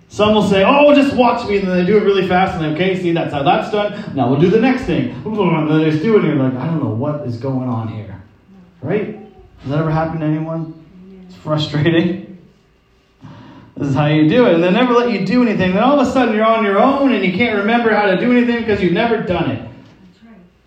Some 0.07 0.33
will 0.33 0.47
say, 0.47 0.63
oh, 0.65 0.95
just 0.95 1.15
watch 1.15 1.47
me, 1.47 1.59
and 1.59 1.67
then 1.67 1.77
they 1.77 1.85
do 1.85 1.97
it 1.97 2.03
really 2.03 2.27
fast, 2.27 2.55
and 2.55 2.63
then, 2.63 2.73
okay, 2.73 2.99
see, 2.99 3.11
that's 3.11 3.31
how 3.31 3.43
that's 3.43 3.69
done. 3.69 4.15
Now 4.15 4.29
we'll 4.29 4.39
do 4.39 4.49
the 4.49 4.61
next 4.61 4.85
thing. 4.85 5.13
And 5.25 5.69
then 5.69 5.79
they 5.79 5.91
just 5.91 6.01
do 6.01 6.15
it, 6.15 6.23
and 6.23 6.27
you're 6.27 6.35
like, 6.35 6.55
I 6.55 6.65
don't 6.65 6.81
know 6.81 6.89
what 6.89 7.27
is 7.27 7.37
going 7.37 7.69
on 7.69 7.89
here. 7.89 8.19
Right? 8.81 9.19
Has 9.59 9.69
that 9.69 9.79
ever 9.79 9.91
happened 9.91 10.21
to 10.21 10.25
anyone? 10.25 10.73
It's 11.27 11.35
frustrating. 11.35 12.28
This 13.79 13.87
is 13.87 13.95
how 13.95 14.07
you 14.07 14.27
do 14.27 14.45
it. 14.45 14.55
And 14.55 14.63
they 14.63 14.71
never 14.71 14.93
let 14.93 15.09
you 15.09 15.25
do 15.25 15.41
anything. 15.41 15.73
Then 15.73 15.81
all 15.81 15.97
of 15.97 16.05
a 16.05 16.11
sudden 16.11 16.35
you're 16.35 16.45
on 16.45 16.65
your 16.65 16.77
own 16.77 17.13
and 17.13 17.23
you 17.23 17.31
can't 17.31 17.59
remember 17.59 17.95
how 17.95 18.07
to 18.07 18.17
do 18.17 18.29
anything 18.29 18.59
because 18.59 18.83
you've 18.83 18.91
never 18.91 19.23
done 19.23 19.51
it. 19.51 19.71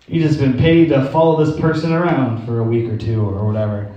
You've 0.07 0.23
just 0.23 0.39
been 0.39 0.57
paid 0.57 0.89
to 0.89 1.07
follow 1.11 1.45
this 1.45 1.59
person 1.59 1.93
around 1.93 2.43
for 2.47 2.59
a 2.59 2.63
week 2.63 2.91
or 2.91 2.97
two 2.97 3.21
or 3.21 3.45
whatever. 3.45 3.93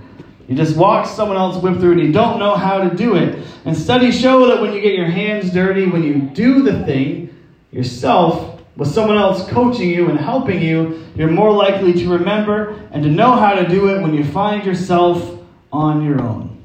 You 0.47 0.55
just 0.55 0.77
watch 0.77 1.07
someone 1.07 1.35
else 1.35 1.61
whip 1.61 1.79
through 1.79 1.93
and 1.93 1.99
you 1.99 2.11
don't 2.11 2.37
know 2.37 2.55
how 2.55 2.87
to 2.87 2.95
do 2.95 3.15
it. 3.15 3.43
And 3.65 3.75
studies 3.75 4.19
show 4.19 4.45
that 4.49 4.61
when 4.61 4.73
you 4.73 4.81
get 4.81 4.93
your 4.93 5.09
hands 5.09 5.51
dirty, 5.51 5.87
when 5.87 6.03
you 6.03 6.21
do 6.21 6.61
the 6.61 6.85
thing 6.85 7.35
yourself, 7.71 8.61
with 8.75 8.87
someone 8.87 9.17
else 9.17 9.49
coaching 9.49 9.89
you 9.89 10.11
and 10.11 10.19
helping 10.19 10.61
you, 10.61 11.03
you're 11.15 11.31
more 11.31 11.51
likely 11.51 11.91
to 11.93 12.07
remember 12.07 12.79
and 12.91 13.01
to 13.01 13.09
know 13.09 13.31
how 13.31 13.55
to 13.55 13.67
do 13.67 13.89
it 13.89 13.99
when 13.99 14.13
you 14.13 14.23
find 14.23 14.63
yourself 14.63 15.39
on 15.71 16.05
your 16.05 16.21
own. 16.21 16.56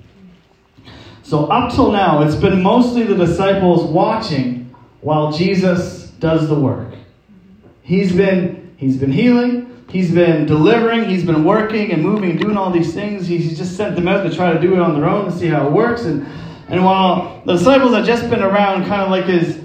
So, 1.33 1.47
up 1.47 1.73
till 1.73 1.91
now, 1.91 2.21
it's 2.21 2.37
been 2.37 2.63
mostly 2.63 3.05
the 3.05 3.15
disciples 3.15 3.85
watching 3.85 4.75
while 5.01 5.33
Jesus 5.33 6.09
does 6.21 6.47
the 6.47 6.55
work. 6.55 6.93
He's 7.81 8.15
been, 8.15 8.75
he's 8.77 8.99
been 8.99 9.13
healing, 9.13 9.83
He's 9.89 10.13
been 10.13 10.45
delivering, 10.45 11.09
he's 11.09 11.25
been 11.25 11.43
working 11.43 11.91
and 11.91 12.03
moving 12.03 12.33
and 12.33 12.39
doing 12.39 12.59
all 12.59 12.71
these 12.71 12.93
things. 12.93 13.27
He's 13.27 13.57
just 13.57 13.79
sent 13.79 13.97
them 13.97 14.09
out 14.09 14.25
to 14.25 14.37
try 14.37 14.53
to 14.53 14.61
do 14.61 14.75
it 14.75 14.79
on 14.79 14.95
their 14.95 15.09
own 15.09 15.25
and 15.25 15.35
see 15.35 15.47
how 15.47 15.67
it 15.67 15.73
works. 15.73 16.03
And, 16.03 16.27
and 16.69 16.85
while 16.85 17.43
the 17.47 17.55
disciples 17.55 17.95
have 17.95 18.05
just 18.05 18.29
been 18.29 18.43
around, 18.43 18.85
kind 18.85 19.01
of 19.01 19.09
like 19.09 19.25
his, 19.25 19.59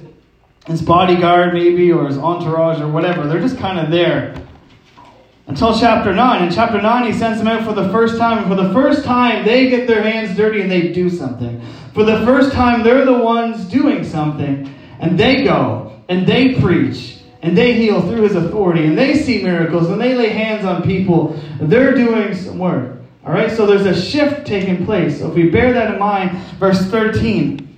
his 0.68 0.82
bodyguard, 0.82 1.54
maybe, 1.54 1.92
or 1.92 2.08
his 2.08 2.18
entourage, 2.18 2.80
or 2.80 2.88
whatever, 2.88 3.28
they're 3.28 3.42
just 3.42 3.58
kind 3.58 3.78
of 3.78 3.92
there. 3.92 4.42
Until 5.48 5.78
chapter 5.80 6.14
9. 6.14 6.44
In 6.44 6.54
chapter 6.54 6.82
9, 6.82 7.12
he 7.12 7.18
sends 7.18 7.40
them 7.40 7.48
out 7.48 7.64
for 7.64 7.74
the 7.74 7.90
first 7.90 8.18
time. 8.18 8.40
And 8.40 8.48
for 8.48 8.62
the 8.62 8.74
first 8.74 9.06
time, 9.06 9.46
they 9.46 9.70
get 9.70 9.88
their 9.88 10.04
hands 10.04 10.36
dirty 10.36 10.62
and 10.62 10.70
they 10.70 10.92
do 10.92 11.10
something. 11.10 11.62
For 11.94 12.04
the 12.04 12.24
first 12.26 12.52
time, 12.52 12.84
they're 12.84 13.06
the 13.06 13.18
ones 13.18 13.66
doing 13.66 14.04
something. 14.04 14.74
And 15.00 15.18
they 15.18 15.44
go 15.44 16.00
and 16.10 16.28
they 16.28 16.56
preach 16.56 17.20
and 17.42 17.58
they 17.58 17.74
heal 17.74 18.02
through 18.02 18.24
his 18.24 18.36
authority 18.36 18.86
and 18.86 18.98
they 18.98 19.16
see 19.16 19.42
miracles 19.44 19.90
and 19.90 20.02
they 20.02 20.16
lay 20.16 20.30
hands 20.30 20.66
on 20.66 20.84
people. 20.84 21.40
They're 21.62 21.96
doing 21.96 22.36
some 22.36 22.60
work. 22.60 22.98
All 23.26 23.34
right, 23.34 23.52
so 23.52 23.66
there's 23.66 23.86
a 23.86 24.00
shift 24.00 24.48
taking 24.48 24.86
place. 24.86 25.20
So 25.20 25.30
if 25.30 25.36
we 25.36 25.50
bear 25.50 25.74
that 25.74 25.94
in 25.94 26.00
mind, 26.00 26.38
verse 26.60 26.86
13. 26.88 27.78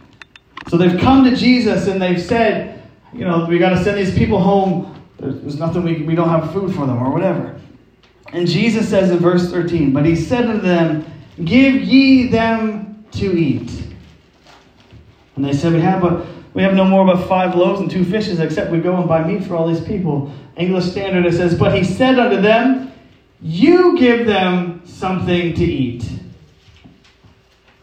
So 0.67 0.77
they've 0.77 0.99
come 0.99 1.23
to 1.23 1.35
Jesus 1.35 1.87
and 1.87 2.01
they've 2.01 2.21
said, 2.21 2.83
you 3.13 3.25
know, 3.25 3.45
we 3.45 3.57
got 3.57 3.69
to 3.69 3.83
send 3.83 3.97
these 3.97 4.15
people 4.15 4.39
home. 4.39 4.98
There's 5.19 5.59
nothing 5.59 5.83
we, 5.83 6.03
we 6.03 6.15
don't 6.15 6.29
have 6.29 6.53
food 6.53 6.73
for 6.73 6.85
them 6.85 7.01
or 7.01 7.11
whatever. 7.11 7.59
And 8.31 8.47
Jesus 8.47 8.89
says 8.89 9.11
in 9.11 9.17
verse 9.17 9.51
13, 9.51 9.91
But 9.91 10.05
he 10.05 10.15
said 10.15 10.45
unto 10.45 10.61
them, 10.61 11.05
Give 11.43 11.75
ye 11.75 12.27
them 12.27 13.05
to 13.11 13.37
eat. 13.37 13.71
And 15.35 15.43
they 15.43 15.53
said, 15.53 15.73
We 15.73 15.81
have 15.81 16.01
but 16.01 16.25
we 16.53 16.63
have 16.63 16.73
no 16.73 16.85
more 16.85 17.05
but 17.05 17.27
five 17.27 17.55
loaves 17.55 17.79
and 17.79 17.91
two 17.91 18.03
fishes, 18.03 18.39
except 18.39 18.71
we 18.71 18.79
go 18.79 18.95
and 18.95 19.07
buy 19.07 19.23
meat 19.23 19.43
for 19.43 19.55
all 19.55 19.67
these 19.67 19.83
people. 19.83 20.31
English 20.55 20.85
Standard 20.91 21.25
it 21.25 21.33
says, 21.33 21.57
But 21.57 21.75
he 21.75 21.83
said 21.83 22.17
unto 22.19 22.41
them, 22.41 22.91
You 23.41 23.97
give 23.97 24.25
them 24.25 24.81
something 24.85 25.53
to 25.53 25.63
eat. 25.63 26.09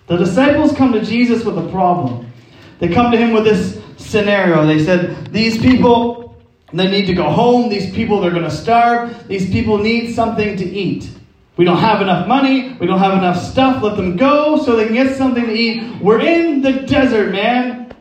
The 0.06 0.16
disciples 0.16 0.72
come 0.72 0.92
to 0.92 1.04
Jesus 1.04 1.44
with 1.44 1.58
a 1.58 1.68
problem. 1.70 2.30
They 2.78 2.88
come 2.88 3.10
to 3.10 3.18
him 3.18 3.32
with 3.32 3.44
this 3.44 3.80
scenario. 3.96 4.66
They 4.66 4.84
said, 4.84 5.32
These 5.32 5.58
people 5.58 6.25
they 6.72 6.90
need 6.90 7.06
to 7.06 7.14
go 7.14 7.30
home. 7.30 7.68
These 7.68 7.94
people, 7.94 8.20
they're 8.20 8.30
going 8.30 8.42
to 8.42 8.50
starve. 8.50 9.28
These 9.28 9.50
people 9.50 9.78
need 9.78 10.14
something 10.14 10.56
to 10.56 10.64
eat. 10.64 11.10
We 11.56 11.64
don't 11.64 11.78
have 11.78 12.02
enough 12.02 12.26
money. 12.28 12.74
We 12.74 12.86
don't 12.86 12.98
have 12.98 13.14
enough 13.14 13.42
stuff. 13.42 13.82
Let 13.82 13.96
them 13.96 14.16
go 14.16 14.62
so 14.62 14.76
they 14.76 14.86
can 14.86 14.94
get 14.94 15.16
something 15.16 15.46
to 15.46 15.52
eat. 15.52 16.02
We're 16.02 16.20
in 16.20 16.60
the 16.60 16.72
desert, 16.82 17.32
man. 17.32 17.94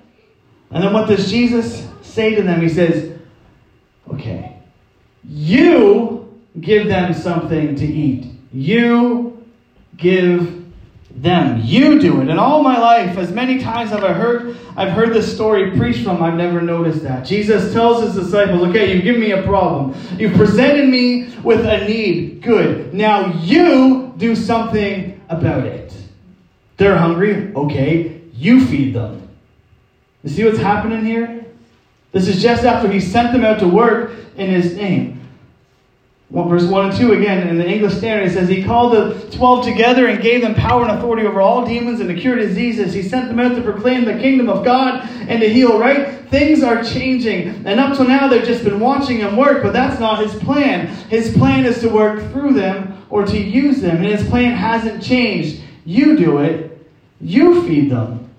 And 0.71 0.83
then 0.83 0.93
what 0.93 1.07
does 1.07 1.29
Jesus 1.29 1.87
say 2.01 2.35
to 2.35 2.41
them? 2.41 2.61
He 2.61 2.69
says, 2.69 3.17
Okay, 4.11 4.57
you 5.23 6.33
give 6.59 6.87
them 6.87 7.13
something 7.13 7.75
to 7.75 7.85
eat. 7.85 8.31
You 8.51 9.43
give 9.97 10.64
them. 11.15 11.61
You 11.63 11.99
do 11.99 12.21
it. 12.21 12.29
In 12.29 12.37
all 12.37 12.61
my 12.61 12.77
life, 12.77 13.17
as 13.17 13.31
many 13.31 13.59
times 13.59 13.91
have 13.91 14.03
I 14.03 14.13
heard, 14.13 14.57
I've 14.75 14.91
heard 14.91 15.13
this 15.13 15.33
story 15.33 15.71
preached 15.77 16.03
from, 16.03 16.21
I've 16.21 16.35
never 16.35 16.61
noticed 16.61 17.03
that. 17.03 17.25
Jesus 17.25 17.71
tells 17.73 18.03
his 18.03 18.15
disciples, 18.25 18.61
okay, 18.69 18.93
you've 18.93 19.03
given 19.03 19.21
me 19.21 19.31
a 19.31 19.41
problem. 19.43 19.95
You've 20.19 20.33
presented 20.33 20.89
me 20.89 21.29
with 21.43 21.65
a 21.65 21.87
need. 21.87 22.41
Good. 22.41 22.93
Now 22.93 23.33
you 23.41 24.13
do 24.17 24.35
something 24.35 25.21
about 25.29 25.65
it. 25.65 25.93
They're 26.77 26.97
hungry. 26.97 27.53
Okay, 27.55 28.21
you 28.33 28.65
feed 28.65 28.93
them. 28.93 29.29
You 30.23 30.29
see 30.29 30.43
what's 30.43 30.59
happening 30.59 31.05
here? 31.05 31.45
This 32.11 32.27
is 32.27 32.41
just 32.41 32.63
after 32.63 32.91
he 32.91 32.99
sent 32.99 33.31
them 33.31 33.45
out 33.45 33.59
to 33.59 33.67
work 33.67 34.11
in 34.35 34.49
his 34.49 34.75
name. 34.75 35.24
Well, 36.35 36.49
verse 36.49 36.65
1 36.65 36.89
and 36.89 36.97
2 36.97 37.13
again 37.13 37.47
in 37.47 37.57
the 37.57 37.65
English 37.65 37.93
Standard, 37.93 38.27
it 38.27 38.33
says, 38.33 38.49
He 38.49 38.61
called 38.61 38.91
the 38.91 39.25
twelve 39.37 39.63
together 39.63 40.07
and 40.07 40.21
gave 40.21 40.41
them 40.41 40.53
power 40.53 40.81
and 40.81 40.91
authority 40.91 41.25
over 41.25 41.39
all 41.39 41.65
demons 41.65 42.01
and 42.01 42.09
to 42.09 42.15
cure 42.15 42.35
diseases. 42.35 42.93
He 42.93 43.03
sent 43.03 43.29
them 43.29 43.39
out 43.39 43.55
to 43.55 43.61
proclaim 43.61 44.03
the 44.03 44.15
kingdom 44.15 44.49
of 44.49 44.65
God 44.65 45.09
and 45.29 45.39
to 45.39 45.47
heal, 45.47 45.79
right? 45.79 46.27
Things 46.27 46.61
are 46.61 46.83
changing. 46.83 47.65
And 47.65 47.79
up 47.79 47.95
till 47.95 48.05
now, 48.05 48.27
they've 48.27 48.43
just 48.43 48.65
been 48.65 48.81
watching 48.81 49.19
Him 49.19 49.37
work, 49.37 49.63
but 49.63 49.71
that's 49.71 49.97
not 49.97 50.21
His 50.21 50.35
plan. 50.43 50.87
His 51.07 51.31
plan 51.37 51.65
is 51.65 51.79
to 51.79 51.87
work 51.87 52.19
through 52.33 52.51
them 52.51 53.01
or 53.09 53.25
to 53.25 53.37
use 53.37 53.79
them. 53.79 54.03
And 54.03 54.05
His 54.05 54.27
plan 54.27 54.57
hasn't 54.57 55.01
changed. 55.01 55.61
You 55.85 56.17
do 56.17 56.39
it, 56.39 56.85
you 57.21 57.65
feed 57.65 57.89
them. 57.89 58.29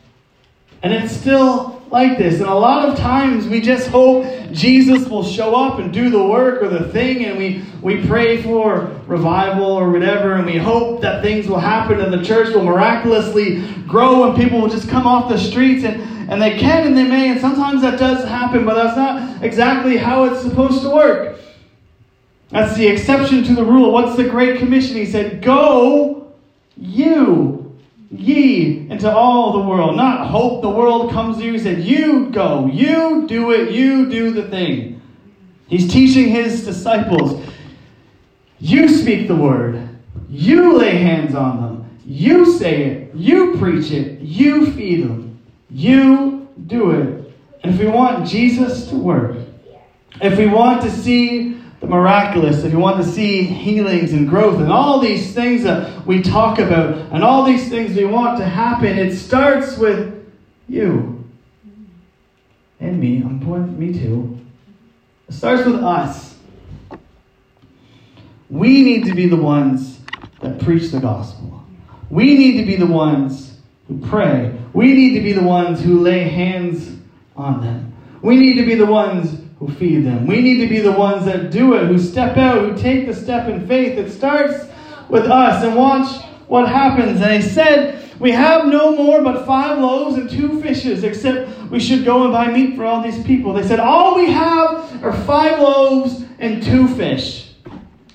And 0.82 0.92
it's 0.92 1.16
still 1.16 1.75
like 1.96 2.18
this. 2.18 2.40
And 2.40 2.50
a 2.50 2.54
lot 2.54 2.86
of 2.86 2.98
times 2.98 3.48
we 3.48 3.58
just 3.58 3.88
hope 3.88 4.26
Jesus 4.52 5.08
will 5.08 5.24
show 5.24 5.54
up 5.54 5.78
and 5.78 5.90
do 5.90 6.10
the 6.10 6.22
work 6.22 6.62
or 6.62 6.68
the 6.68 6.90
thing, 6.90 7.24
and 7.24 7.38
we, 7.38 7.64
we 7.80 8.06
pray 8.06 8.42
for 8.42 8.90
revival 9.06 9.64
or 9.64 9.90
whatever, 9.90 10.34
and 10.34 10.44
we 10.44 10.58
hope 10.58 11.00
that 11.00 11.22
things 11.22 11.48
will 11.48 11.58
happen 11.58 11.98
and 12.00 12.12
the 12.12 12.22
church 12.22 12.54
will 12.54 12.64
miraculously 12.64 13.62
grow 13.88 14.28
and 14.28 14.36
people 14.36 14.60
will 14.60 14.68
just 14.68 14.90
come 14.90 15.06
off 15.06 15.30
the 15.30 15.38
streets 15.38 15.84
and, 15.84 16.02
and 16.30 16.42
they 16.42 16.58
can 16.58 16.86
and 16.86 16.94
they 16.94 17.04
may, 17.04 17.30
and 17.30 17.40
sometimes 17.40 17.80
that 17.80 17.98
does 17.98 18.28
happen, 18.28 18.66
but 18.66 18.74
that's 18.74 18.96
not 18.96 19.42
exactly 19.42 19.96
how 19.96 20.24
it's 20.24 20.42
supposed 20.42 20.82
to 20.82 20.90
work. 20.90 21.38
That's 22.50 22.76
the 22.76 22.86
exception 22.86 23.42
to 23.44 23.54
the 23.54 23.64
rule. 23.64 23.90
What's 23.90 24.18
the 24.18 24.28
Great 24.28 24.58
Commission? 24.58 24.96
He 24.96 25.06
said, 25.06 25.42
Go, 25.42 26.34
you 26.76 27.65
ye 28.10 28.88
into 28.88 29.10
all 29.10 29.52
the 29.52 29.68
world. 29.68 29.96
Not 29.96 30.28
hope 30.28 30.62
the 30.62 30.70
world 30.70 31.12
comes 31.12 31.38
to 31.38 31.44
you. 31.44 31.52
He 31.52 31.58
said, 31.58 31.82
You 31.82 32.30
go, 32.30 32.66
you 32.66 33.26
do 33.26 33.50
it, 33.52 33.72
you 33.72 34.10
do 34.10 34.32
the 34.32 34.48
thing. 34.48 35.00
He's 35.68 35.90
teaching 35.90 36.28
his 36.28 36.64
disciples. 36.64 37.44
You 38.58 38.88
speak 38.88 39.28
the 39.28 39.36
word, 39.36 39.88
you 40.30 40.78
lay 40.78 40.96
hands 40.96 41.34
on 41.34 41.60
them, 41.60 41.98
you 42.06 42.56
say 42.58 42.84
it, 42.84 43.14
you 43.14 43.56
preach 43.58 43.90
it, 43.90 44.20
you 44.20 44.72
feed 44.72 45.04
them, 45.04 45.38
you 45.68 46.48
do 46.66 46.92
it. 46.92 47.34
And 47.62 47.74
if 47.74 47.80
we 47.80 47.86
want 47.86 48.26
Jesus 48.26 48.88
to 48.88 48.96
work, 48.96 49.36
if 50.22 50.38
we 50.38 50.46
want 50.46 50.82
to 50.82 50.90
see 50.90 51.55
the 51.80 51.86
miraculous, 51.86 52.64
if 52.64 52.72
you 52.72 52.78
want 52.78 53.04
to 53.04 53.10
see 53.10 53.42
healings 53.42 54.12
and 54.12 54.28
growth 54.28 54.60
and 54.60 54.72
all 54.72 54.98
these 54.98 55.34
things 55.34 55.62
that 55.64 56.06
we 56.06 56.22
talk 56.22 56.58
about 56.58 56.96
and 57.12 57.22
all 57.22 57.44
these 57.44 57.68
things 57.68 57.94
we 57.94 58.04
want 58.04 58.38
to 58.38 58.44
happen, 58.44 58.98
it 58.98 59.14
starts 59.14 59.76
with 59.76 60.26
you 60.68 61.24
and 62.80 62.98
me. 62.98 63.18
I'm 63.18 63.40
pointing 63.40 63.78
me 63.78 63.98
too. 63.98 64.38
It 65.28 65.34
starts 65.34 65.66
with 65.66 65.82
us. 65.82 66.36
We 68.48 68.82
need 68.82 69.04
to 69.06 69.14
be 69.14 69.28
the 69.28 69.36
ones 69.36 69.98
that 70.40 70.60
preach 70.60 70.90
the 70.90 71.00
gospel. 71.00 71.64
We 72.08 72.36
need 72.38 72.58
to 72.58 72.64
be 72.64 72.76
the 72.76 72.86
ones 72.86 73.58
who 73.88 73.98
pray. 73.98 74.56
We 74.72 74.94
need 74.94 75.14
to 75.14 75.20
be 75.20 75.32
the 75.32 75.42
ones 75.42 75.82
who 75.82 76.00
lay 76.00 76.28
hands 76.28 76.96
on 77.36 77.60
them. 77.60 77.92
We 78.22 78.36
need 78.36 78.54
to 78.54 78.64
be 78.64 78.76
the 78.76 78.86
ones 78.86 79.40
who 79.58 79.68
feed 79.68 80.04
them. 80.04 80.26
We 80.26 80.40
need 80.40 80.60
to 80.60 80.68
be 80.68 80.80
the 80.80 80.92
ones 80.92 81.24
that 81.24 81.50
do 81.50 81.74
it, 81.74 81.86
who 81.86 81.98
step 81.98 82.36
out, 82.36 82.60
who 82.60 82.76
take 82.76 83.06
the 83.06 83.14
step 83.14 83.48
in 83.48 83.66
faith. 83.66 83.98
It 83.98 84.12
starts 84.12 84.66
with 85.08 85.24
us 85.24 85.64
and 85.64 85.74
watch 85.74 86.24
what 86.46 86.68
happens. 86.68 87.20
And 87.20 87.42
he 87.42 87.48
said, 87.48 88.12
We 88.20 88.32
have 88.32 88.66
no 88.66 88.94
more 88.94 89.22
but 89.22 89.46
five 89.46 89.78
loaves 89.78 90.16
and 90.16 90.28
two 90.28 90.60
fishes, 90.60 91.04
except 91.04 91.70
we 91.70 91.80
should 91.80 92.04
go 92.04 92.24
and 92.24 92.32
buy 92.32 92.50
meat 92.50 92.76
for 92.76 92.84
all 92.84 93.02
these 93.02 93.22
people. 93.24 93.54
They 93.54 93.66
said, 93.66 93.80
All 93.80 94.16
we 94.16 94.30
have 94.30 95.02
are 95.02 95.12
five 95.24 95.58
loaves 95.58 96.24
and 96.38 96.62
two 96.62 96.86
fish. 96.88 97.54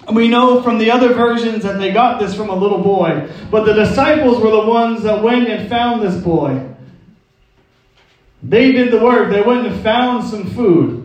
And 0.08 0.16
we 0.16 0.28
know 0.28 0.62
from 0.62 0.78
the 0.78 0.92
other 0.92 1.14
versions 1.14 1.64
that 1.64 1.80
they 1.80 1.92
got 1.92 2.20
this 2.20 2.36
from 2.36 2.50
a 2.50 2.56
little 2.56 2.84
boy. 2.84 3.30
But 3.50 3.66
the 3.66 3.74
disciples 3.74 4.40
were 4.40 4.52
the 4.52 4.66
ones 4.66 5.04
that 5.04 5.24
went 5.24 5.48
and 5.48 5.70
found 5.70 6.02
this 6.02 6.22
boy. 6.22 6.68
They 8.44 8.72
did 8.72 8.92
the 8.92 9.00
work. 9.00 9.30
They 9.30 9.42
went 9.42 9.68
and 9.68 9.82
found 9.84 10.28
some 10.28 10.50
food. 10.52 11.01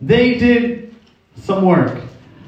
They 0.00 0.38
did 0.38 0.94
some 1.42 1.64
work. 1.64 2.02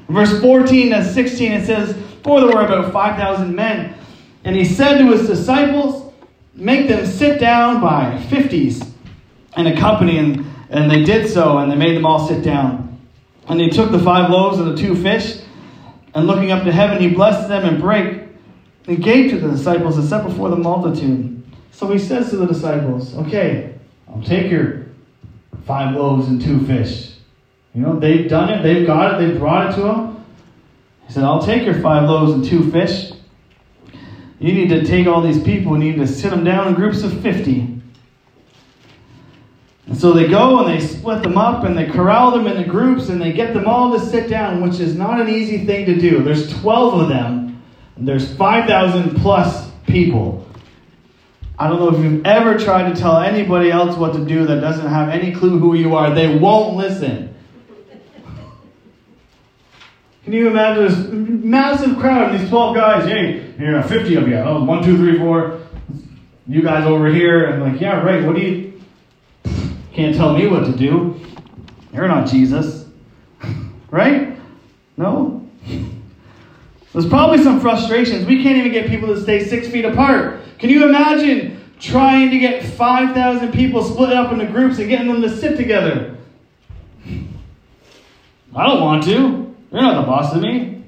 Verse 0.09 0.39
14 0.41 0.91
to 0.91 1.13
16, 1.13 1.51
it 1.51 1.65
says, 1.65 1.95
For 2.23 2.41
there 2.41 2.49
were 2.49 2.65
about 2.65 2.91
5,000 2.91 3.55
men. 3.55 3.95
And 4.43 4.55
he 4.55 4.65
said 4.65 4.97
to 4.97 5.11
his 5.11 5.27
disciples, 5.27 6.11
Make 6.53 6.89
them 6.89 7.05
sit 7.05 7.39
down 7.39 7.81
by 7.81 8.21
fifties 8.29 8.83
in 9.55 9.67
a 9.67 9.77
company. 9.77 10.17
And, 10.17 10.45
and 10.69 10.91
they 10.91 11.03
did 11.03 11.29
so, 11.29 11.57
and 11.59 11.71
they 11.71 11.75
made 11.75 11.95
them 11.95 12.05
all 12.05 12.27
sit 12.27 12.43
down. 12.43 12.99
And 13.47 13.59
he 13.59 13.69
took 13.69 13.91
the 13.91 13.99
five 13.99 14.29
loaves 14.29 14.59
and 14.59 14.67
the 14.67 14.77
two 14.77 14.95
fish, 15.01 15.41
and 16.13 16.27
looking 16.27 16.51
up 16.51 16.63
to 16.63 16.71
heaven, 16.71 16.99
he 16.99 17.09
blessed 17.09 17.47
them 17.47 17.65
and 17.65 17.81
brake, 17.81 18.23
and 18.87 19.03
gave 19.03 19.31
to 19.31 19.39
the 19.39 19.49
disciples 19.49 19.97
and 19.97 20.07
set 20.07 20.23
before 20.23 20.49
the 20.49 20.55
multitude. 20.55 21.41
So 21.71 21.91
he 21.91 21.99
says 21.99 22.29
to 22.31 22.37
the 22.37 22.45
disciples, 22.45 23.15
Okay, 23.15 23.75
I'll 24.07 24.21
take 24.21 24.51
your 24.51 24.85
five 25.65 25.95
loaves 25.95 26.27
and 26.27 26.41
two 26.41 26.65
fish. 26.65 27.10
You 27.73 27.81
know, 27.81 27.99
they've 27.99 28.29
done 28.29 28.49
it, 28.49 28.63
they've 28.63 28.85
got 28.85 29.13
it, 29.13 29.25
they 29.25 29.37
brought 29.37 29.71
it 29.71 29.75
to 29.77 29.87
him. 29.87 30.25
He 31.07 31.13
said, 31.13 31.23
I'll 31.23 31.41
take 31.41 31.63
your 31.63 31.79
five 31.81 32.09
loaves 32.09 32.33
and 32.33 32.43
two 32.43 32.69
fish. 32.71 33.11
You 34.39 34.53
need 34.53 34.69
to 34.69 34.85
take 34.85 35.07
all 35.07 35.21
these 35.21 35.41
people, 35.41 35.77
you 35.77 35.91
need 35.91 35.99
to 35.99 36.07
sit 36.07 36.31
them 36.31 36.43
down 36.43 36.67
in 36.67 36.73
groups 36.73 37.03
of 37.03 37.21
50. 37.21 37.81
And 39.87 39.99
so 39.99 40.13
they 40.13 40.27
go 40.27 40.59
and 40.59 40.69
they 40.69 40.85
split 40.85 41.21
them 41.21 41.37
up 41.37 41.63
and 41.63 41.77
they 41.77 41.85
corral 41.85 42.31
them 42.31 42.47
into 42.47 42.63
groups 42.69 43.09
and 43.09 43.21
they 43.21 43.33
get 43.33 43.53
them 43.53 43.67
all 43.67 43.91
to 43.91 43.99
sit 43.99 44.29
down, 44.29 44.61
which 44.61 44.79
is 44.79 44.95
not 44.95 45.19
an 45.19 45.29
easy 45.29 45.65
thing 45.65 45.85
to 45.85 45.99
do. 45.99 46.23
There's 46.23 46.51
12 46.61 47.01
of 47.01 47.09
them, 47.09 47.61
and 47.95 48.07
there's 48.07 48.33
5,000 48.35 49.17
plus 49.17 49.69
people. 49.85 50.47
I 51.59 51.67
don't 51.67 51.79
know 51.79 51.95
if 51.95 52.03
you've 52.03 52.25
ever 52.25 52.57
tried 52.57 52.93
to 52.93 52.99
tell 52.99 53.17
anybody 53.17 53.69
else 53.69 53.95
what 53.95 54.13
to 54.13 54.25
do 54.25 54.45
that 54.47 54.61
doesn't 54.61 54.87
have 54.87 55.09
any 55.09 55.31
clue 55.31 55.59
who 55.59 55.75
you 55.75 55.95
are. 55.95 56.15
They 56.15 56.37
won't 56.37 56.75
listen. 56.75 57.30
Can 60.23 60.33
you 60.33 60.47
imagine 60.47 60.83
this 60.83 61.43
massive 61.43 61.97
crowd 61.97 62.31
and 62.31 62.39
these 62.39 62.49
12 62.49 62.75
guys? 62.75 63.05
Hey, 63.05 63.51
here 63.57 63.77
are 63.77 63.83
50 63.83 64.15
of 64.15 64.27
you. 64.27 64.37
Oh, 64.37 64.63
one, 64.63 64.83
two, 64.83 64.95
three, 64.95 65.17
four. 65.17 65.59
You 66.47 66.61
guys 66.61 66.85
over 66.85 67.07
here. 67.07 67.45
And 67.45 67.63
like, 67.63 67.81
yeah, 67.81 68.01
right. 68.01 68.23
What 68.23 68.35
do 68.35 68.41
you. 68.41 68.81
Can't 69.93 70.15
tell 70.15 70.33
me 70.37 70.47
what 70.47 70.65
to 70.65 70.73
do. 70.73 71.19
You're 71.91 72.07
not 72.07 72.27
Jesus. 72.27 72.85
right? 73.91 74.37
No? 74.95 75.49
There's 76.93 77.07
probably 77.07 77.41
some 77.41 77.59
frustrations. 77.59 78.27
We 78.27 78.43
can't 78.43 78.57
even 78.57 78.71
get 78.71 78.87
people 78.87 79.07
to 79.07 79.21
stay 79.21 79.43
six 79.43 79.67
feet 79.69 79.85
apart. 79.85 80.41
Can 80.59 80.69
you 80.69 80.87
imagine 80.87 81.59
trying 81.79 82.29
to 82.29 82.37
get 82.37 82.63
5,000 82.63 83.51
people 83.51 83.83
split 83.83 84.13
up 84.13 84.31
into 84.31 84.45
groups 84.45 84.77
and 84.77 84.87
getting 84.87 85.07
them 85.07 85.21
to 85.23 85.35
sit 85.35 85.57
together? 85.57 86.15
I 88.55 88.67
don't 88.67 88.81
want 88.81 89.03
to. 89.05 89.50
You're 89.71 89.81
not 89.81 90.01
the 90.01 90.07
boss 90.07 90.35
of 90.35 90.41
me. 90.41 90.83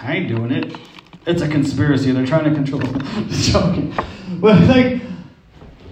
I 0.00 0.16
ain't 0.16 0.28
doing 0.28 0.52
it. 0.52 0.76
It's 1.26 1.42
a 1.42 1.48
conspiracy. 1.48 2.12
They're 2.12 2.26
trying 2.26 2.44
to 2.44 2.54
control. 2.54 2.82
Just 3.28 3.52
joking. 3.52 3.94
But 4.38 4.60
like, 4.68 5.00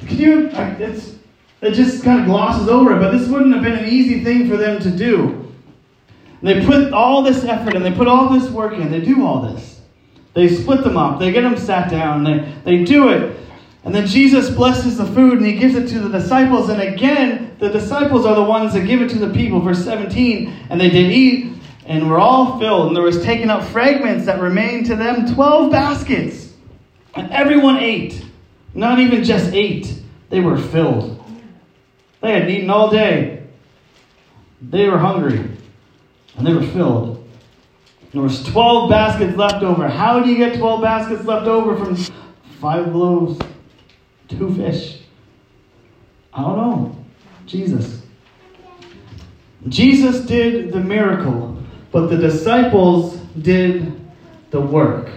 can 0.01 0.17
you? 0.17 0.51
It's 0.53 1.17
it 1.63 1.73
just 1.73 2.05
kind 2.05 2.21
of 2.21 2.27
glosses 2.27 2.69
over 2.69 2.95
it. 2.95 3.01
But 3.01 3.11
this 3.13 3.27
wouldn't 3.29 3.55
have 3.55 3.65
been 3.65 3.73
an 3.73 3.89
easy 3.89 4.23
thing 4.23 4.49
for 4.49 4.59
them 4.59 4.81
to 4.81 4.91
do. 4.91 5.51
They 6.43 6.65
put 6.65 6.93
all 6.93 7.23
this 7.23 7.43
effort 7.45 7.75
and 7.75 7.83
they 7.83 7.93
put 7.93 8.07
all 8.07 8.29
this 8.29 8.51
work 8.51 8.75
in. 8.75 8.91
They 8.91 9.01
do 9.01 9.27
all 9.27 9.41
this. 9.41 9.81
They 10.35 10.49
split 10.49 10.85
them 10.85 10.99
up. 10.99 11.19
They 11.19 11.33
get 11.33 11.41
them 11.41 11.57
sat 11.57 11.91
down. 11.91 12.23
They 12.23 12.53
they 12.65 12.85
do 12.85 13.09
it. 13.09 13.35
And 13.85 13.95
then 13.95 14.07
Jesus 14.07 14.49
blesses 14.49 14.97
the 14.97 15.05
food 15.05 15.39
and 15.39 15.47
he 15.47 15.57
gives 15.57 15.75
it 15.75 15.87
to 15.89 16.01
the 16.01 16.09
disciples. 16.09 16.71
And 16.71 16.81
again, 16.81 17.55
the 17.59 17.69
disciples 17.69 18.25
are 18.25 18.35
the 18.35 18.43
ones 18.43 18.73
that 18.73 18.87
give 18.87 19.03
it 19.03 19.11
to 19.11 19.19
the 19.19 19.33
people. 19.33 19.61
Verse 19.61 19.85
17. 19.85 20.69
And 20.71 20.81
they 20.81 20.89
did 20.89 21.13
eat 21.13 21.53
and 21.85 22.09
were 22.09 22.19
all 22.19 22.59
filled. 22.59 22.89
And 22.89 22.97
there 22.97 23.03
was 23.03 23.23
taken 23.23 23.51
up 23.51 23.63
fragments 23.63 24.25
that 24.25 24.41
remained 24.41 24.87
to 24.87 24.97
them 24.97 25.35
12 25.35 25.71
baskets. 25.71 26.55
And 27.15 27.31
everyone 27.31 27.77
ate. 27.77 28.25
Not 28.73 28.99
even 28.99 29.23
just 29.23 29.53
ate, 29.53 30.01
they 30.31 30.41
were 30.41 30.59
filled. 30.59 31.23
They 32.21 32.33
had 32.33 32.51
eaten 32.51 32.71
all 32.71 32.91
day. 32.91 33.45
They 34.61 34.89
were 34.89 34.99
hungry. 34.99 35.49
And 36.37 36.47
they 36.47 36.55
were 36.55 36.67
filled. 36.67 37.29
There 38.13 38.23
was 38.23 38.43
12 38.45 38.89
baskets 38.89 39.37
left 39.37 39.63
over. 39.63 39.89
How 39.89 40.21
do 40.21 40.31
you 40.31 40.37
get 40.37 40.59
12 40.59 40.81
baskets 40.81 41.25
left 41.25 41.47
over 41.47 41.77
from 41.77 41.97
five 42.61 42.95
loaves? 42.95 43.39
Two 44.29 44.55
fish. 44.55 45.01
I 46.33 46.43
don't 46.43 46.57
know. 46.57 47.05
Jesus. 47.47 48.03
Jesus 49.69 50.27
did 50.27 50.73
the 50.73 50.81
miracle, 50.81 51.63
but 51.91 52.09
the 52.09 52.17
disciples 52.17 53.17
did 53.41 54.01
the 54.51 54.61
work. 54.61 55.11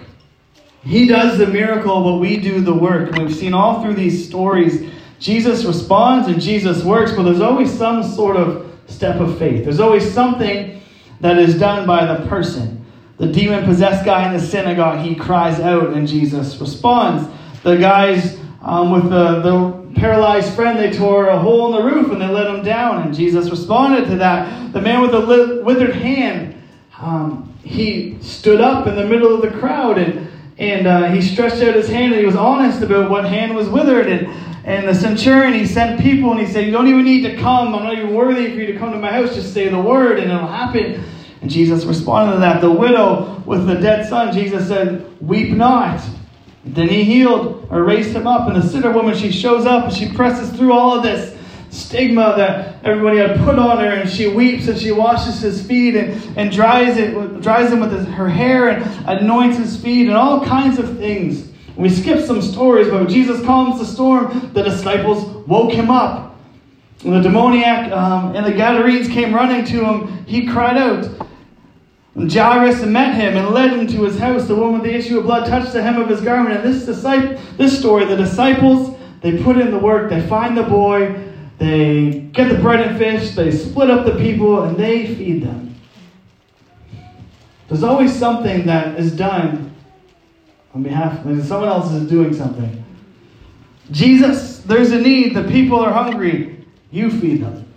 He 0.83 1.07
does 1.07 1.37
the 1.37 1.47
miracle, 1.47 2.03
but 2.03 2.17
we 2.17 2.37
do 2.37 2.61
the 2.61 2.73
work. 2.73 3.09
And 3.09 3.25
we've 3.25 3.35
seen 3.35 3.53
all 3.53 3.81
through 3.81 3.95
these 3.95 4.27
stories, 4.27 4.89
Jesus 5.19 5.65
responds 5.65 6.27
and 6.27 6.41
Jesus 6.41 6.83
works, 6.83 7.11
but 7.11 7.23
there's 7.23 7.41
always 7.41 7.75
some 7.75 8.03
sort 8.03 8.37
of 8.37 8.71
step 8.87 9.19
of 9.19 9.37
faith. 9.37 9.63
There's 9.63 9.79
always 9.79 10.09
something 10.13 10.81
that 11.21 11.39
is 11.39 11.59
done 11.59 11.87
by 11.87 12.05
the 12.05 12.27
person. 12.27 12.85
The 13.17 13.27
demon 13.27 13.65
possessed 13.65 14.05
guy 14.05 14.27
in 14.27 14.39
the 14.39 14.45
synagogue, 14.45 15.03
he 15.03 15.15
cries 15.15 15.59
out 15.59 15.93
and 15.93 16.07
Jesus 16.07 16.59
responds. 16.61 17.27
The 17.63 17.75
guys 17.77 18.37
um, 18.61 18.91
with 18.91 19.09
the, 19.09 19.41
the 19.41 19.99
paralyzed 19.99 20.53
friend, 20.53 20.77
they 20.79 20.91
tore 20.91 21.27
a 21.27 21.39
hole 21.39 21.73
in 21.73 21.81
the 21.81 21.89
roof 21.89 22.11
and 22.11 22.21
they 22.21 22.27
let 22.27 22.53
him 22.53 22.63
down, 22.63 23.03
and 23.03 23.15
Jesus 23.15 23.49
responded 23.49 24.09
to 24.09 24.15
that. 24.17 24.73
The 24.73 24.81
man 24.81 25.01
with 25.01 25.11
the 25.11 25.61
withered 25.63 25.95
hand, 25.95 26.61
um, 26.99 27.53
he 27.63 28.17
stood 28.21 28.61
up 28.61 28.87
in 28.87 28.95
the 28.95 29.05
middle 29.05 29.33
of 29.33 29.41
the 29.41 29.57
crowd 29.59 29.97
and, 29.97 30.27
and 30.57 30.87
uh, 30.87 31.11
he 31.11 31.21
stretched 31.21 31.61
out 31.61 31.75
his 31.75 31.87
hand 31.87 32.13
and 32.13 32.19
he 32.19 32.25
was 32.25 32.35
honest 32.35 32.81
about 32.81 33.09
what 33.09 33.25
hand 33.25 33.55
was 33.55 33.69
withered. 33.69 34.07
And, 34.07 34.27
and 34.65 34.87
the 34.87 34.95
centurion, 34.95 35.53
he 35.53 35.65
sent 35.65 35.99
people 36.01 36.31
and 36.31 36.39
he 36.39 36.47
said, 36.47 36.65
You 36.65 36.71
don't 36.71 36.87
even 36.87 37.05
need 37.05 37.21
to 37.21 37.37
come. 37.37 37.75
I'm 37.75 37.83
not 37.83 37.93
even 37.93 38.13
worthy 38.13 38.49
for 38.51 38.59
you 38.59 38.67
to 38.67 38.77
come 38.77 38.91
to 38.91 38.97
my 38.97 39.11
house. 39.11 39.35
Just 39.35 39.53
say 39.53 39.69
the 39.69 39.79
word 39.79 40.19
and 40.19 40.31
it'll 40.31 40.47
happen. 40.47 41.03
And 41.41 41.51
Jesus 41.51 41.85
responded 41.85 42.33
to 42.33 42.39
that. 42.39 42.61
The 42.61 42.71
widow 42.71 43.41
with 43.45 43.67
the 43.67 43.75
dead 43.75 44.07
son, 44.09 44.33
Jesus 44.33 44.67
said, 44.67 45.05
Weep 45.21 45.51
not. 45.51 46.01
Then 46.73 46.89
he 46.89 47.03
healed 47.03 47.67
or 47.69 47.83
raised 47.83 48.11
him 48.11 48.27
up. 48.27 48.47
And 48.47 48.61
the 48.61 48.67
sinner 48.67 48.91
woman, 48.91 49.15
she 49.15 49.31
shows 49.31 49.65
up 49.65 49.85
and 49.85 49.93
she 49.93 50.11
presses 50.11 50.55
through 50.57 50.73
all 50.73 50.97
of 50.97 51.03
this 51.03 51.35
stigma 51.69 52.33
that 52.37 52.83
everybody 52.83 53.17
had 53.17 53.37
put 53.39 53.57
on 53.57 53.77
her. 53.77 53.89
And 53.89 54.09
she 54.09 54.27
weeps 54.27 54.67
and 54.67 54.77
she 54.77 54.91
washes 54.91 55.39
his 55.39 55.65
feet 55.65 55.95
and, 55.95 56.37
and 56.37 56.51
dries 56.51 56.97
it 56.97 57.41
dries 57.41 57.69
them 57.69 57.79
with 57.79 57.91
his, 57.91 58.05
her 58.07 58.29
hair 58.29 58.69
and 58.69 59.09
anoints 59.19 59.57
his 59.57 59.81
feet 59.81 60.07
and 60.07 60.15
all 60.15 60.45
kinds 60.45 60.79
of 60.79 60.97
things. 60.97 61.49
We 61.75 61.89
skip 61.89 62.25
some 62.25 62.41
stories 62.41 62.87
but 62.87 63.01
when 63.01 63.09
Jesus 63.09 63.43
calms 63.45 63.79
the 63.79 63.85
storm 63.85 64.51
the 64.53 64.63
disciples 64.63 65.23
woke 65.47 65.71
him 65.71 65.89
up. 65.89 66.35
When 67.03 67.13
the 67.13 67.21
demoniac 67.21 67.91
um, 67.91 68.35
and 68.35 68.45
the 68.45 68.51
Gadarenes 68.51 69.07
came 69.07 69.33
running 69.33 69.63
to 69.65 69.85
him. 69.85 70.25
He 70.25 70.47
cried 70.47 70.77
out 70.77 71.07
Jairus 72.17 72.83
met 72.83 73.13
him 73.13 73.37
and 73.37 73.49
led 73.49 73.73
him 73.73 73.85
to 73.87 74.03
his 74.03 74.17
house. 74.17 74.47
The 74.47 74.55
woman 74.55 74.81
with 74.81 74.83
the 74.83 74.95
issue 74.95 75.19
of 75.19 75.25
blood 75.25 75.47
touched 75.47 75.73
the 75.73 75.83
hem 75.83 76.01
of 76.01 76.09
his 76.09 76.21
garment. 76.21 76.55
And 76.55 76.73
this 76.73 76.85
disciple, 76.85 77.39
this 77.57 77.77
story, 77.77 78.05
the 78.05 78.15
disciples, 78.15 78.97
they 79.21 79.41
put 79.43 79.57
in 79.57 79.69
the 79.69 79.77
work. 79.77 80.09
They 80.09 80.25
find 80.27 80.57
the 80.57 80.63
boy. 80.63 81.23
They 81.59 82.29
get 82.33 82.49
the 82.49 82.57
bread 82.57 82.87
and 82.87 82.97
fish. 82.97 83.35
They 83.35 83.51
split 83.51 83.91
up 83.91 84.05
the 84.05 84.15
people 84.15 84.63
and 84.63 84.77
they 84.77 85.13
feed 85.15 85.43
them. 85.43 85.75
There's 87.67 87.83
always 87.83 88.15
something 88.15 88.65
that 88.65 88.99
is 88.99 89.15
done 89.15 89.75
on 90.73 90.83
behalf. 90.83 91.23
of 91.25 91.45
Someone 91.45 91.69
else 91.69 91.91
is 91.91 92.09
doing 92.09 92.33
something. 92.33 92.83
Jesus, 93.91 94.59
there's 94.59 94.91
a 94.91 94.99
need. 94.99 95.35
The 95.35 95.43
people 95.43 95.79
are 95.79 95.91
hungry. 95.91 96.65
You 96.89 97.11
feed 97.11 97.43
them. 97.43 97.71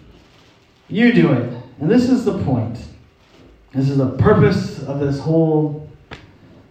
You 0.88 1.12
do 1.12 1.32
it. 1.32 1.52
And 1.80 1.90
this 1.90 2.08
is 2.08 2.24
the 2.24 2.42
point. 2.42 2.78
This 3.72 3.88
is 3.88 3.98
the 3.98 4.10
purpose 4.10 4.82
of 4.82 4.98
this 4.98 5.20
whole 5.20 5.88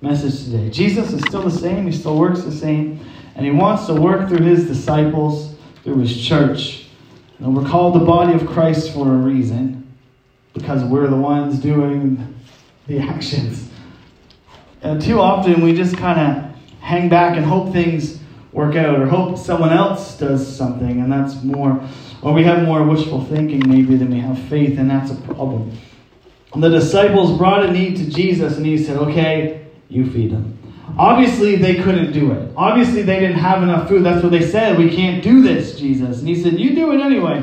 message 0.02 0.44
today. 0.44 0.70
Jesus 0.70 1.14
is 1.14 1.22
still 1.22 1.44
the 1.44 1.52
same, 1.52 1.86
he 1.86 1.94
still 1.94 2.18
works 2.18 2.42
the 2.42 2.52
same, 2.52 3.00
and 3.36 3.46
he 3.46 3.52
wants 3.52 3.86
to 3.86 3.94
work 3.94 4.28
through 4.28 4.46
his 4.46 4.68
disciples, 4.68 5.56
through 5.84 6.00
his 6.00 6.22
church. 6.22 6.88
And 7.40 7.56
we're 7.56 7.68
called 7.68 7.96
the 7.96 8.06
body 8.06 8.34
of 8.34 8.46
Christ 8.46 8.94
for 8.94 9.08
a 9.08 9.16
reason, 9.16 9.88
because 10.54 10.84
we're 10.84 11.08
the 11.08 11.16
ones 11.16 11.58
doing 11.60 12.36
the 12.88 13.00
actions. 13.10 13.70
And 14.82 15.02
too 15.02 15.22
often 15.22 15.62
we 15.62 15.74
just 15.74 15.96
kind 15.96 16.20
of 16.20 16.82
hang 16.82 17.08
back 17.08 17.38
and 17.38 17.46
hope 17.46 17.72
things 17.72 18.20
work 18.52 18.76
out 18.76 19.00
or 19.00 19.06
hope 19.06 19.38
someone 19.38 19.72
else 19.72 20.18
does 20.18 20.46
something, 20.54 21.00
and 21.00 21.10
that's 21.10 21.42
more, 21.44 21.82
or 22.22 22.34
we 22.34 22.44
have 22.44 22.66
more 22.66 22.84
wishful 22.84 23.24
thinking 23.24 23.62
maybe 23.70 23.96
than 23.96 24.12
we 24.12 24.20
have 24.20 24.38
faith, 24.50 24.78
and 24.78 24.90
that's 24.90 25.12
a 25.12 25.16
problem 25.34 25.72
the 26.56 26.70
disciples 26.70 27.38
brought 27.38 27.66
a 27.66 27.72
need 27.72 27.98
to 27.98 28.10
Jesus, 28.10 28.58
and 28.58 28.66
he 28.66 28.78
said, 28.78 28.98
Okay, 28.98 29.68
you 29.88 30.10
feed 30.12 30.32
them. 30.32 30.58
Obviously, 30.98 31.56
they 31.56 31.76
couldn't 31.76 32.12
do 32.12 32.32
it. 32.32 32.52
Obviously, 32.58 33.04
they 33.04 33.20
didn't 33.20 33.38
have 33.38 33.64
enough 33.64 33.88
food. 33.88 34.04
That's 34.04 34.24
what 34.24 34.32
they 34.32 34.46
said. 34.46 34.78
We 34.78 34.94
can't 34.94 35.24
do 35.24 35.42
this, 35.42 35.80
Jesus. 35.80 36.20
And 36.20 36.28
he 36.28 36.36
said, 36.36 36.60
You 36.60 36.76
do 36.76 36.92
it 36.92 37.02
anyway. 37.02 37.38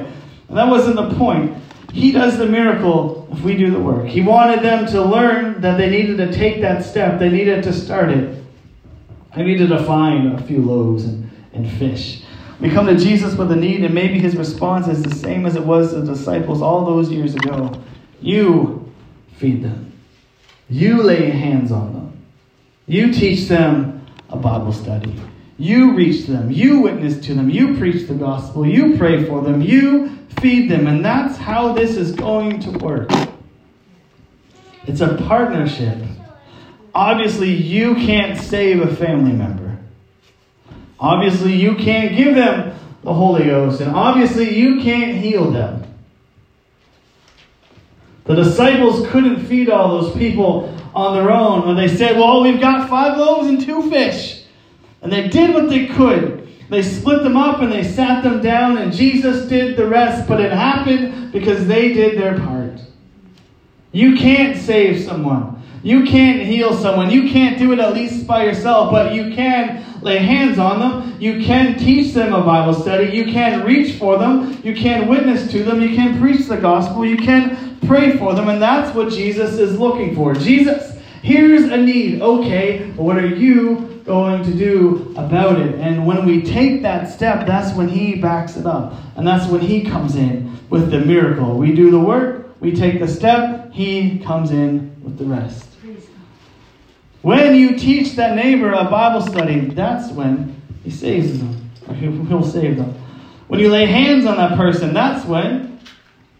And 0.48 0.56
that 0.56 0.68
wasn't 0.68 0.96
the 0.96 1.14
point. 1.14 1.56
He 1.92 2.12
does 2.12 2.36
the 2.36 2.46
miracle 2.46 3.28
if 3.32 3.40
we 3.40 3.56
do 3.56 3.70
the 3.70 3.80
work. 3.80 4.06
He 4.06 4.20
wanted 4.20 4.62
them 4.62 4.86
to 4.86 5.02
learn 5.02 5.60
that 5.62 5.78
they 5.78 5.88
needed 5.88 6.18
to 6.18 6.32
take 6.32 6.60
that 6.60 6.84
step, 6.84 7.18
they 7.18 7.30
needed 7.30 7.62
to 7.64 7.72
start 7.72 8.10
it. 8.10 8.42
They 9.34 9.44
needed 9.44 9.68
to 9.68 9.82
find 9.84 10.34
a 10.34 10.42
few 10.42 10.62
loaves 10.62 11.04
and, 11.04 11.30
and 11.52 11.70
fish. 11.78 12.22
We 12.60 12.70
come 12.70 12.86
to 12.86 12.96
Jesus 12.96 13.34
with 13.34 13.52
a 13.52 13.56
need, 13.56 13.84
and 13.84 13.94
maybe 13.94 14.18
his 14.18 14.34
response 14.34 14.88
is 14.88 15.02
the 15.02 15.14
same 15.14 15.44
as 15.44 15.56
it 15.56 15.64
was 15.64 15.90
to 15.90 16.00
the 16.00 16.14
disciples 16.14 16.62
all 16.62 16.86
those 16.86 17.10
years 17.10 17.34
ago. 17.34 17.82
You 18.20 18.85
feed 19.36 19.62
them. 19.62 19.92
You 20.68 21.02
lay 21.02 21.30
hands 21.30 21.70
on 21.70 21.92
them. 21.92 22.22
You 22.86 23.12
teach 23.12 23.48
them 23.48 24.06
a 24.28 24.36
Bible 24.36 24.72
study. 24.72 25.20
You 25.58 25.94
reach 25.94 26.26
them. 26.26 26.50
You 26.50 26.80
witness 26.80 27.24
to 27.26 27.34
them. 27.34 27.48
You 27.48 27.76
preach 27.76 28.06
the 28.08 28.14
gospel. 28.14 28.66
You 28.66 28.96
pray 28.96 29.24
for 29.24 29.42
them. 29.42 29.62
You 29.62 30.10
feed 30.40 30.70
them. 30.70 30.86
And 30.86 31.04
that's 31.04 31.36
how 31.36 31.72
this 31.72 31.96
is 31.96 32.12
going 32.12 32.60
to 32.60 32.70
work. 32.78 33.10
It's 34.86 35.00
a 35.00 35.16
partnership. 35.16 35.98
Obviously, 36.94 37.52
you 37.52 37.94
can't 37.94 38.38
save 38.38 38.80
a 38.80 38.94
family 38.94 39.32
member. 39.32 39.78
Obviously, 40.98 41.54
you 41.54 41.74
can't 41.74 42.16
give 42.16 42.34
them 42.34 42.74
the 43.02 43.12
Holy 43.12 43.44
Ghost. 43.44 43.80
And 43.80 43.94
obviously, 43.94 44.56
you 44.56 44.80
can't 44.80 45.16
heal 45.16 45.50
them. 45.50 45.85
The 48.26 48.34
disciples 48.34 49.06
couldn't 49.08 49.46
feed 49.46 49.70
all 49.70 50.00
those 50.00 50.16
people 50.16 50.74
on 50.94 51.14
their 51.14 51.30
own 51.30 51.66
when 51.66 51.76
they 51.76 51.88
said, 51.88 52.16
Well, 52.16 52.42
we've 52.42 52.60
got 52.60 52.88
five 52.88 53.16
loaves 53.16 53.48
and 53.48 53.60
two 53.60 53.88
fish. 53.88 54.44
And 55.02 55.12
they 55.12 55.28
did 55.28 55.54
what 55.54 55.68
they 55.68 55.86
could. 55.86 56.48
They 56.68 56.82
split 56.82 57.22
them 57.22 57.36
up 57.36 57.60
and 57.60 57.70
they 57.70 57.84
sat 57.84 58.24
them 58.24 58.42
down, 58.42 58.78
and 58.78 58.92
Jesus 58.92 59.48
did 59.48 59.76
the 59.76 59.86
rest, 59.86 60.26
but 60.26 60.40
it 60.40 60.50
happened 60.50 61.30
because 61.30 61.66
they 61.68 61.92
did 61.92 62.18
their 62.18 62.40
part. 62.40 62.80
You 63.92 64.16
can't 64.16 64.58
save 64.58 65.04
someone. 65.04 65.62
You 65.84 66.04
can't 66.04 66.42
heal 66.42 66.76
someone. 66.76 67.10
You 67.10 67.30
can't 67.30 67.58
do 67.58 67.72
it 67.72 67.78
at 67.78 67.94
least 67.94 68.26
by 68.26 68.44
yourself, 68.44 68.90
but 68.90 69.14
you 69.14 69.32
can 69.36 69.84
lay 70.02 70.18
hands 70.18 70.58
on 70.58 70.80
them. 70.80 71.16
You 71.20 71.44
can 71.44 71.78
teach 71.78 72.12
them 72.12 72.32
a 72.32 72.42
Bible 72.42 72.74
study. 72.74 73.16
You 73.16 73.26
can 73.32 73.64
reach 73.64 73.96
for 73.96 74.18
them. 74.18 74.60
You 74.64 74.74
can 74.74 75.06
witness 75.06 75.48
to 75.52 75.62
them. 75.62 75.80
You 75.80 75.94
can 75.94 76.18
preach 76.18 76.46
the 76.48 76.56
gospel. 76.56 77.06
You 77.06 77.16
can 77.16 77.65
pray 77.86 78.16
for 78.16 78.34
them. 78.34 78.48
And 78.48 78.60
that's 78.60 78.94
what 78.94 79.12
Jesus 79.12 79.58
is 79.58 79.78
looking 79.78 80.14
for. 80.14 80.34
Jesus, 80.34 80.98
here's 81.22 81.64
a 81.64 81.76
need. 81.76 82.22
Okay, 82.22 82.92
but 82.96 83.02
what 83.02 83.16
are 83.16 83.26
you 83.26 84.02
going 84.04 84.44
to 84.44 84.54
do 84.54 85.12
about 85.16 85.60
it? 85.60 85.74
And 85.76 86.06
when 86.06 86.24
we 86.24 86.42
take 86.42 86.82
that 86.82 87.10
step, 87.10 87.46
that's 87.46 87.76
when 87.76 87.88
He 87.88 88.16
backs 88.16 88.56
it 88.56 88.66
up. 88.66 88.94
And 89.16 89.26
that's 89.26 89.50
when 89.50 89.60
He 89.60 89.82
comes 89.82 90.14
in 90.14 90.58
with 90.70 90.90
the 90.90 91.00
miracle. 91.00 91.56
We 91.56 91.74
do 91.74 91.90
the 91.90 92.00
work, 92.00 92.54
we 92.60 92.74
take 92.74 93.00
the 93.00 93.08
step, 93.08 93.72
He 93.72 94.18
comes 94.20 94.50
in 94.50 94.96
with 95.02 95.18
the 95.18 95.24
rest. 95.24 95.66
When 97.26 97.56
you 97.56 97.76
teach 97.76 98.12
that 98.12 98.36
neighbor 98.36 98.72
a 98.72 98.84
Bible 98.84 99.20
study, 99.20 99.58
that's 99.58 100.12
when 100.12 100.62
he 100.84 100.92
saves 100.92 101.40
them. 101.40 101.70
He'll 102.28 102.44
save 102.44 102.76
them. 102.76 102.94
When 103.48 103.58
you 103.58 103.68
lay 103.68 103.86
hands 103.86 104.26
on 104.26 104.36
that 104.36 104.56
person, 104.56 104.94
that's 104.94 105.26
when 105.26 105.75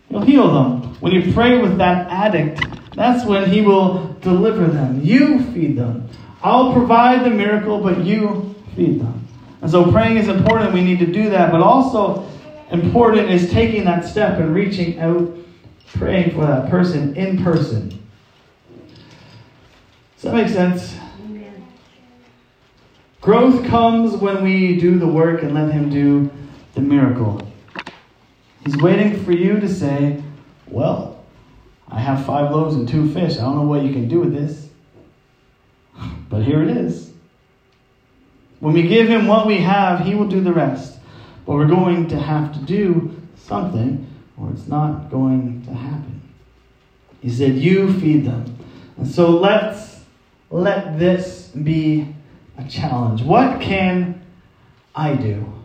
he'll 0.09 0.23
heal 0.23 0.53
them. 0.53 0.95
When 1.01 1.13
you 1.13 1.33
pray 1.33 1.59
with 1.59 1.79
that 1.79 2.09
addict, 2.11 2.65
that's 2.95 3.27
when 3.27 3.51
he 3.51 3.61
will 3.61 4.17
deliver 4.21 4.67
them. 4.67 5.01
You 5.03 5.43
feed 5.53 5.77
them. 5.77 6.09
I'll 6.43 6.73
provide 6.73 7.25
the 7.25 7.31
miracle, 7.31 7.81
but 7.81 8.05
you 8.05 8.55
feed 8.75 9.01
them. 9.01 9.27
And 9.61 9.71
so 9.71 9.91
praying 9.91 10.17
is 10.17 10.29
important. 10.29 10.73
We 10.73 10.83
need 10.83 10.99
to 11.01 11.07
do 11.07 11.31
that. 11.31 11.51
But 11.51 11.61
also 11.61 12.29
important 12.71 13.31
is 13.31 13.51
taking 13.51 13.85
that 13.85 14.05
step 14.05 14.39
and 14.39 14.55
reaching 14.55 14.99
out, 15.01 15.37
praying 15.95 16.33
for 16.33 16.47
that 16.47 16.71
person 16.71 17.15
in 17.17 17.43
person. 17.43 17.91
Does 20.17 20.23
that 20.23 20.35
make 20.35 20.49
sense? 20.49 20.97
Growth 23.21 23.67
comes 23.67 24.13
when 24.17 24.43
we 24.45 24.79
do 24.79 24.99
the 24.99 25.07
work 25.07 25.43
and 25.43 25.53
let 25.53 25.73
Him 25.73 25.91
do 25.91 26.31
the 26.75 26.81
miracle. 26.81 27.41
He's 28.67 28.77
waiting 28.79 29.23
for 29.23 29.31
you 29.31 29.61
to 29.61 29.69
say, 29.69 30.21
Well, 30.67 31.25
I 31.89 32.01
have 32.01 32.27
five 32.27 32.51
loaves 32.51 32.75
and 32.75 32.89
two 32.89 33.09
fish. 33.15 33.39
I 33.39 33.43
don't 33.43 33.55
know 33.55 33.63
what 33.63 33.85
you 33.85 33.93
can 33.93 34.09
do 34.09 34.19
with 34.19 34.35
this. 34.35 34.69
But 36.29 36.43
here 36.43 36.61
it 36.65 36.77
is. 36.77 37.13
When 38.59 38.75
we 38.75 38.89
give 38.89 39.07
Him 39.07 39.29
what 39.29 39.47
we 39.47 39.59
have, 39.59 40.01
He 40.01 40.17
will 40.17 40.27
do 40.27 40.41
the 40.41 40.53
rest. 40.53 40.99
But 41.47 41.53
we're 41.53 41.69
going 41.69 42.09
to 42.09 42.19
have 42.19 42.53
to 42.55 42.59
do 42.59 43.15
something, 43.37 44.05
or 44.37 44.51
it's 44.51 44.67
not 44.67 45.13
going 45.13 45.65
to 45.67 45.73
happen. 45.73 46.21
He 47.21 47.31
said, 47.31 47.55
You 47.55 47.93
feed 48.01 48.25
them. 48.25 48.59
And 48.97 49.07
so 49.07 49.31
let's 49.31 50.01
let 50.51 50.99
this 50.99 51.51
be 51.51 52.13
a 52.59 52.65
challenge. 52.69 53.23
What 53.23 53.61
can 53.61 54.21
I 54.93 55.15
do? 55.15 55.56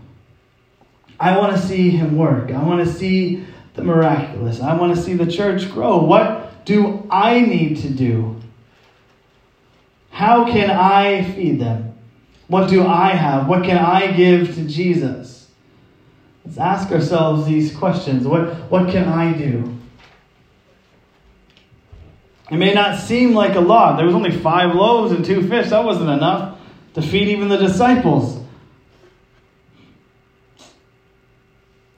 I 1.22 1.38
want 1.38 1.56
to 1.56 1.62
see 1.62 1.92
him 1.92 2.18
work. 2.18 2.50
I 2.50 2.64
want 2.64 2.84
to 2.84 2.92
see 2.92 3.46
the 3.76 3.84
miraculous. 3.84 4.60
I 4.60 4.76
want 4.76 4.96
to 4.96 5.02
see 5.02 5.14
the 5.14 5.32
church 5.32 5.70
grow. 5.70 6.04
What 6.04 6.66
do 6.66 7.08
I 7.12 7.42
need 7.42 7.78
to 7.82 7.90
do? 7.90 8.42
How 10.10 10.46
can 10.46 10.72
I 10.72 11.24
feed 11.24 11.62
them? 11.62 11.94
What 12.48 12.72
do 12.72 12.88
I 12.88 13.12
have? 13.12 13.48
What 13.48 13.64
can 13.64 13.78
I 13.78 14.12
give 14.12 14.56
to 14.56 14.64
Jesus? 14.64 15.48
Let's 16.44 16.58
ask 16.58 16.92
ourselves 16.92 17.46
these 17.46 17.76
questions. 17.76 18.26
What, 18.26 18.56
what 18.72 18.90
can 18.90 19.08
I 19.08 19.32
do? 19.32 19.78
It 22.50 22.58
may 22.58 22.74
not 22.74 23.00
seem 23.00 23.36
like 23.36 23.54
a 23.54 23.62
lot. 23.62 23.98
There 23.98 24.08
was 24.08 24.16
only 24.16 24.32
five 24.32 24.74
loaves 24.74 25.12
and 25.12 25.24
two 25.24 25.48
fish. 25.48 25.70
That 25.70 25.86
wasn't 25.86 26.10
enough 26.10 26.58
to 26.96 27.02
feed 27.04 27.28
even 27.28 27.48
the 27.48 27.58
disciples. 27.58 28.41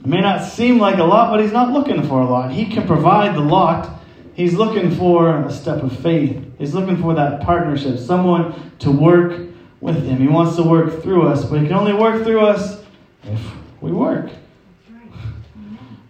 It 0.03 0.09
may 0.09 0.19
not 0.19 0.43
seem 0.43 0.79
like 0.79 0.97
a 0.97 1.03
lot, 1.03 1.31
but 1.31 1.39
he's 1.39 1.53
not 1.53 1.71
looking 1.71 2.05
for 2.05 2.21
a 2.21 2.25
lot. 2.25 2.51
He 2.51 2.65
can 2.65 2.85
provide 2.85 3.35
the 3.35 3.39
lot. 3.39 4.01
He's 4.33 4.53
looking 4.53 4.91
for 4.91 5.45
a 5.45 5.51
step 5.51 5.81
of 5.81 5.97
faith. 5.99 6.45
He's 6.57 6.73
looking 6.73 7.01
for 7.01 7.13
that 7.13 7.41
partnership, 7.41 7.97
someone 7.99 8.73
to 8.79 8.91
work 8.91 9.39
with 9.79 10.03
him. 10.03 10.17
He 10.17 10.27
wants 10.27 10.57
to 10.57 10.63
work 10.63 11.01
through 11.01 11.27
us, 11.27 11.45
but 11.45 11.61
he 11.61 11.67
can 11.67 11.77
only 11.77 11.93
work 11.93 12.23
through 12.25 12.41
us 12.41 12.83
if 13.23 13.39
we 13.79 13.91
work. 13.91 14.29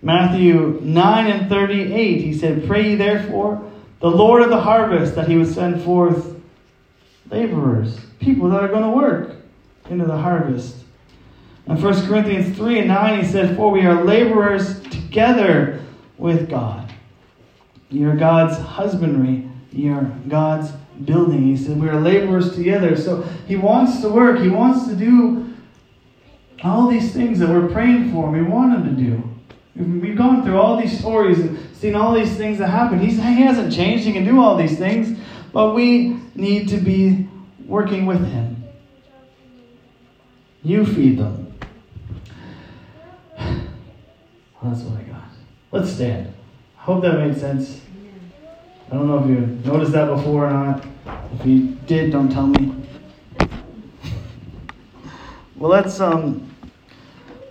Matthew 0.01 0.79
9 0.81 1.27
and 1.27 1.49
38, 1.49 2.21
he 2.21 2.33
said, 2.33 2.65
Pray 2.65 2.89
ye 2.89 2.95
therefore 2.95 3.71
the 3.99 4.09
Lord 4.09 4.41
of 4.41 4.49
the 4.49 4.59
harvest, 4.59 5.15
that 5.15 5.27
he 5.27 5.37
would 5.37 5.53
send 5.53 5.81
forth 5.83 6.35
laborers, 7.29 7.99
people 8.19 8.49
that 8.49 8.63
are 8.63 8.67
going 8.67 8.83
to 8.83 8.89
work 8.89 9.35
into 9.89 10.05
the 10.05 10.17
harvest. 10.17 10.77
In 11.67 11.81
1 11.81 12.07
Corinthians 12.07 12.55
3 12.57 12.79
and 12.79 12.87
9, 12.89 13.23
he 13.23 13.25
said, 13.25 13.55
For 13.55 13.71
we 13.71 13.85
are 13.85 14.03
laborers 14.03 14.81
together 14.83 15.81
with 16.17 16.49
God. 16.49 16.91
You're 17.89 18.15
God's 18.15 18.57
husbandry, 18.57 19.49
you're 19.71 20.11
God's 20.27 20.71
building. 21.05 21.43
He 21.43 21.57
said, 21.57 21.79
We 21.79 21.89
are 21.89 21.99
laborers 21.99 22.55
together. 22.55 22.97
So 22.97 23.21
he 23.47 23.55
wants 23.55 24.01
to 24.01 24.09
work, 24.09 24.39
he 24.39 24.49
wants 24.49 24.87
to 24.87 24.95
do 24.95 25.53
all 26.63 26.87
these 26.87 27.13
things 27.13 27.39
that 27.39 27.49
we're 27.49 27.69
praying 27.69 28.11
for, 28.11 28.29
we 28.31 28.41
want 28.41 28.73
him 28.73 28.95
to 28.95 29.01
do. 29.01 29.29
We've 29.75 30.17
gone 30.17 30.43
through 30.43 30.59
all 30.59 30.77
these 30.77 30.97
stories 30.97 31.39
and 31.39 31.57
seen 31.75 31.95
all 31.95 32.13
these 32.13 32.37
things 32.37 32.59
that 32.59 32.69
happen. 32.69 32.99
He's, 32.99 33.15
he 33.15 33.41
hasn't 33.41 33.73
changed. 33.73 34.05
He 34.05 34.13
can 34.13 34.23
do 34.23 34.39
all 34.39 34.55
these 34.55 34.77
things. 34.77 35.19
But 35.51 35.73
we 35.73 36.19
need 36.35 36.69
to 36.69 36.77
be 36.77 37.27
working 37.65 38.05
with 38.05 38.23
him. 38.25 38.63
You 40.61 40.85
feed 40.85 41.17
them. 41.17 41.42
Well, 44.63 44.71
that's 44.71 44.85
what 44.85 44.97
I 44.97 45.03
got. 45.03 45.23
Let's 45.73 45.91
stand. 45.91 46.33
I 46.79 46.83
hope 46.83 47.01
that 47.01 47.17
made 47.17 47.37
sense. 47.37 47.81
I 48.89 48.95
don't 48.95 49.07
know 49.07 49.21
if 49.21 49.27
you 49.27 49.41
noticed 49.69 49.91
that 49.91 50.05
before 50.05 50.47
or 50.47 50.51
not. 50.51 50.85
If 51.33 51.45
you 51.45 51.77
did, 51.85 52.13
don't 52.13 52.31
tell 52.31 52.47
me. 52.47 52.73
Well, 55.57 55.69
let's 55.69 55.99
um, 55.99 56.49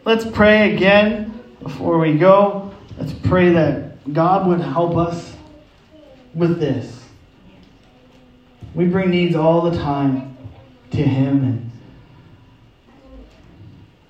let's 0.07 0.25
pray 0.25 0.75
again 0.75 1.39
before 1.63 1.99
we 1.99 2.17
go, 2.17 2.75
let's 2.97 3.13
pray 3.13 3.51
that 3.51 4.13
God 4.15 4.47
would 4.47 4.61
help 4.61 4.97
us 4.97 5.35
with 6.35 6.59
this. 6.59 7.05
We 8.75 8.87
bring 8.87 9.11
needs 9.11 9.37
all 9.37 9.71
the 9.71 9.77
time 9.77 10.35
to 10.93 11.03
Him, 11.03 11.45
and 11.45 11.71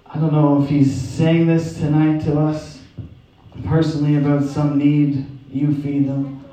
I 0.07 0.19
don't 0.19 0.33
know 0.33 0.62
if 0.62 0.69
He's 0.69 0.97
saying 0.97 1.49
this 1.49 1.75
tonight 1.75 2.23
to 2.27 2.38
us 2.38 2.72
personally 3.66 4.16
about 4.16 4.44
some 4.44 4.79
need, 4.79 5.27
you 5.51 5.75
feed 5.83 6.09
them, 6.09 6.44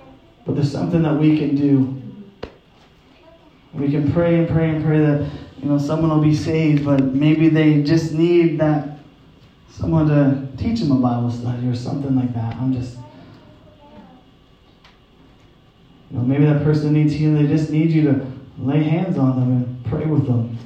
but 0.45 0.55
there's 0.55 0.71
something 0.71 1.01
that 1.03 1.15
we 1.15 1.37
can 1.37 1.55
do. 1.55 2.01
We 3.73 3.91
can 3.91 4.11
pray 4.11 4.39
and 4.39 4.47
pray 4.47 4.69
and 4.69 4.83
pray 4.83 4.99
that 4.99 5.29
you 5.61 5.69
know 5.69 5.77
someone 5.77 6.09
will 6.09 6.23
be 6.23 6.35
saved, 6.35 6.85
but 6.85 7.03
maybe 7.13 7.49
they 7.49 7.83
just 7.83 8.13
need 8.13 8.59
that 8.59 8.99
someone 9.69 10.07
to 10.07 10.47
teach 10.57 10.79
them 10.79 10.91
a 10.91 10.95
Bible 10.95 11.31
study 11.31 11.67
or 11.67 11.75
something 11.75 12.15
like 12.15 12.33
that. 12.33 12.55
I'm 12.55 12.73
just, 12.73 12.97
you 16.09 16.17
know, 16.17 16.23
maybe 16.23 16.45
that 16.45 16.63
person 16.63 16.93
needs 16.93 17.13
healing. 17.13 17.45
They 17.45 17.47
just 17.47 17.69
need 17.69 17.91
you 17.91 18.03
to 18.03 18.25
lay 18.57 18.83
hands 18.83 19.17
on 19.17 19.39
them 19.39 19.51
and 19.51 19.85
pray 19.85 20.05
with 20.05 20.25
them. 20.25 20.57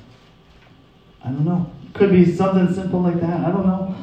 I 1.24 1.28
don't 1.28 1.46
know. 1.46 1.70
Could 1.94 2.12
be 2.12 2.26
something 2.26 2.74
simple 2.74 3.02
like 3.02 3.20
that. 3.22 3.42
I 3.42 3.52
don't 3.52 3.68
know. 3.68 3.96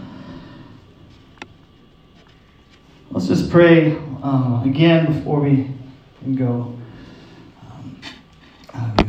Let's 3.13 3.27
just 3.27 3.51
pray 3.51 3.99
uh, 4.23 4.63
again 4.65 5.13
before 5.13 5.41
we 5.41 5.69
go. 6.37 6.79
Um, 7.61 8.01
uh, 8.73 9.03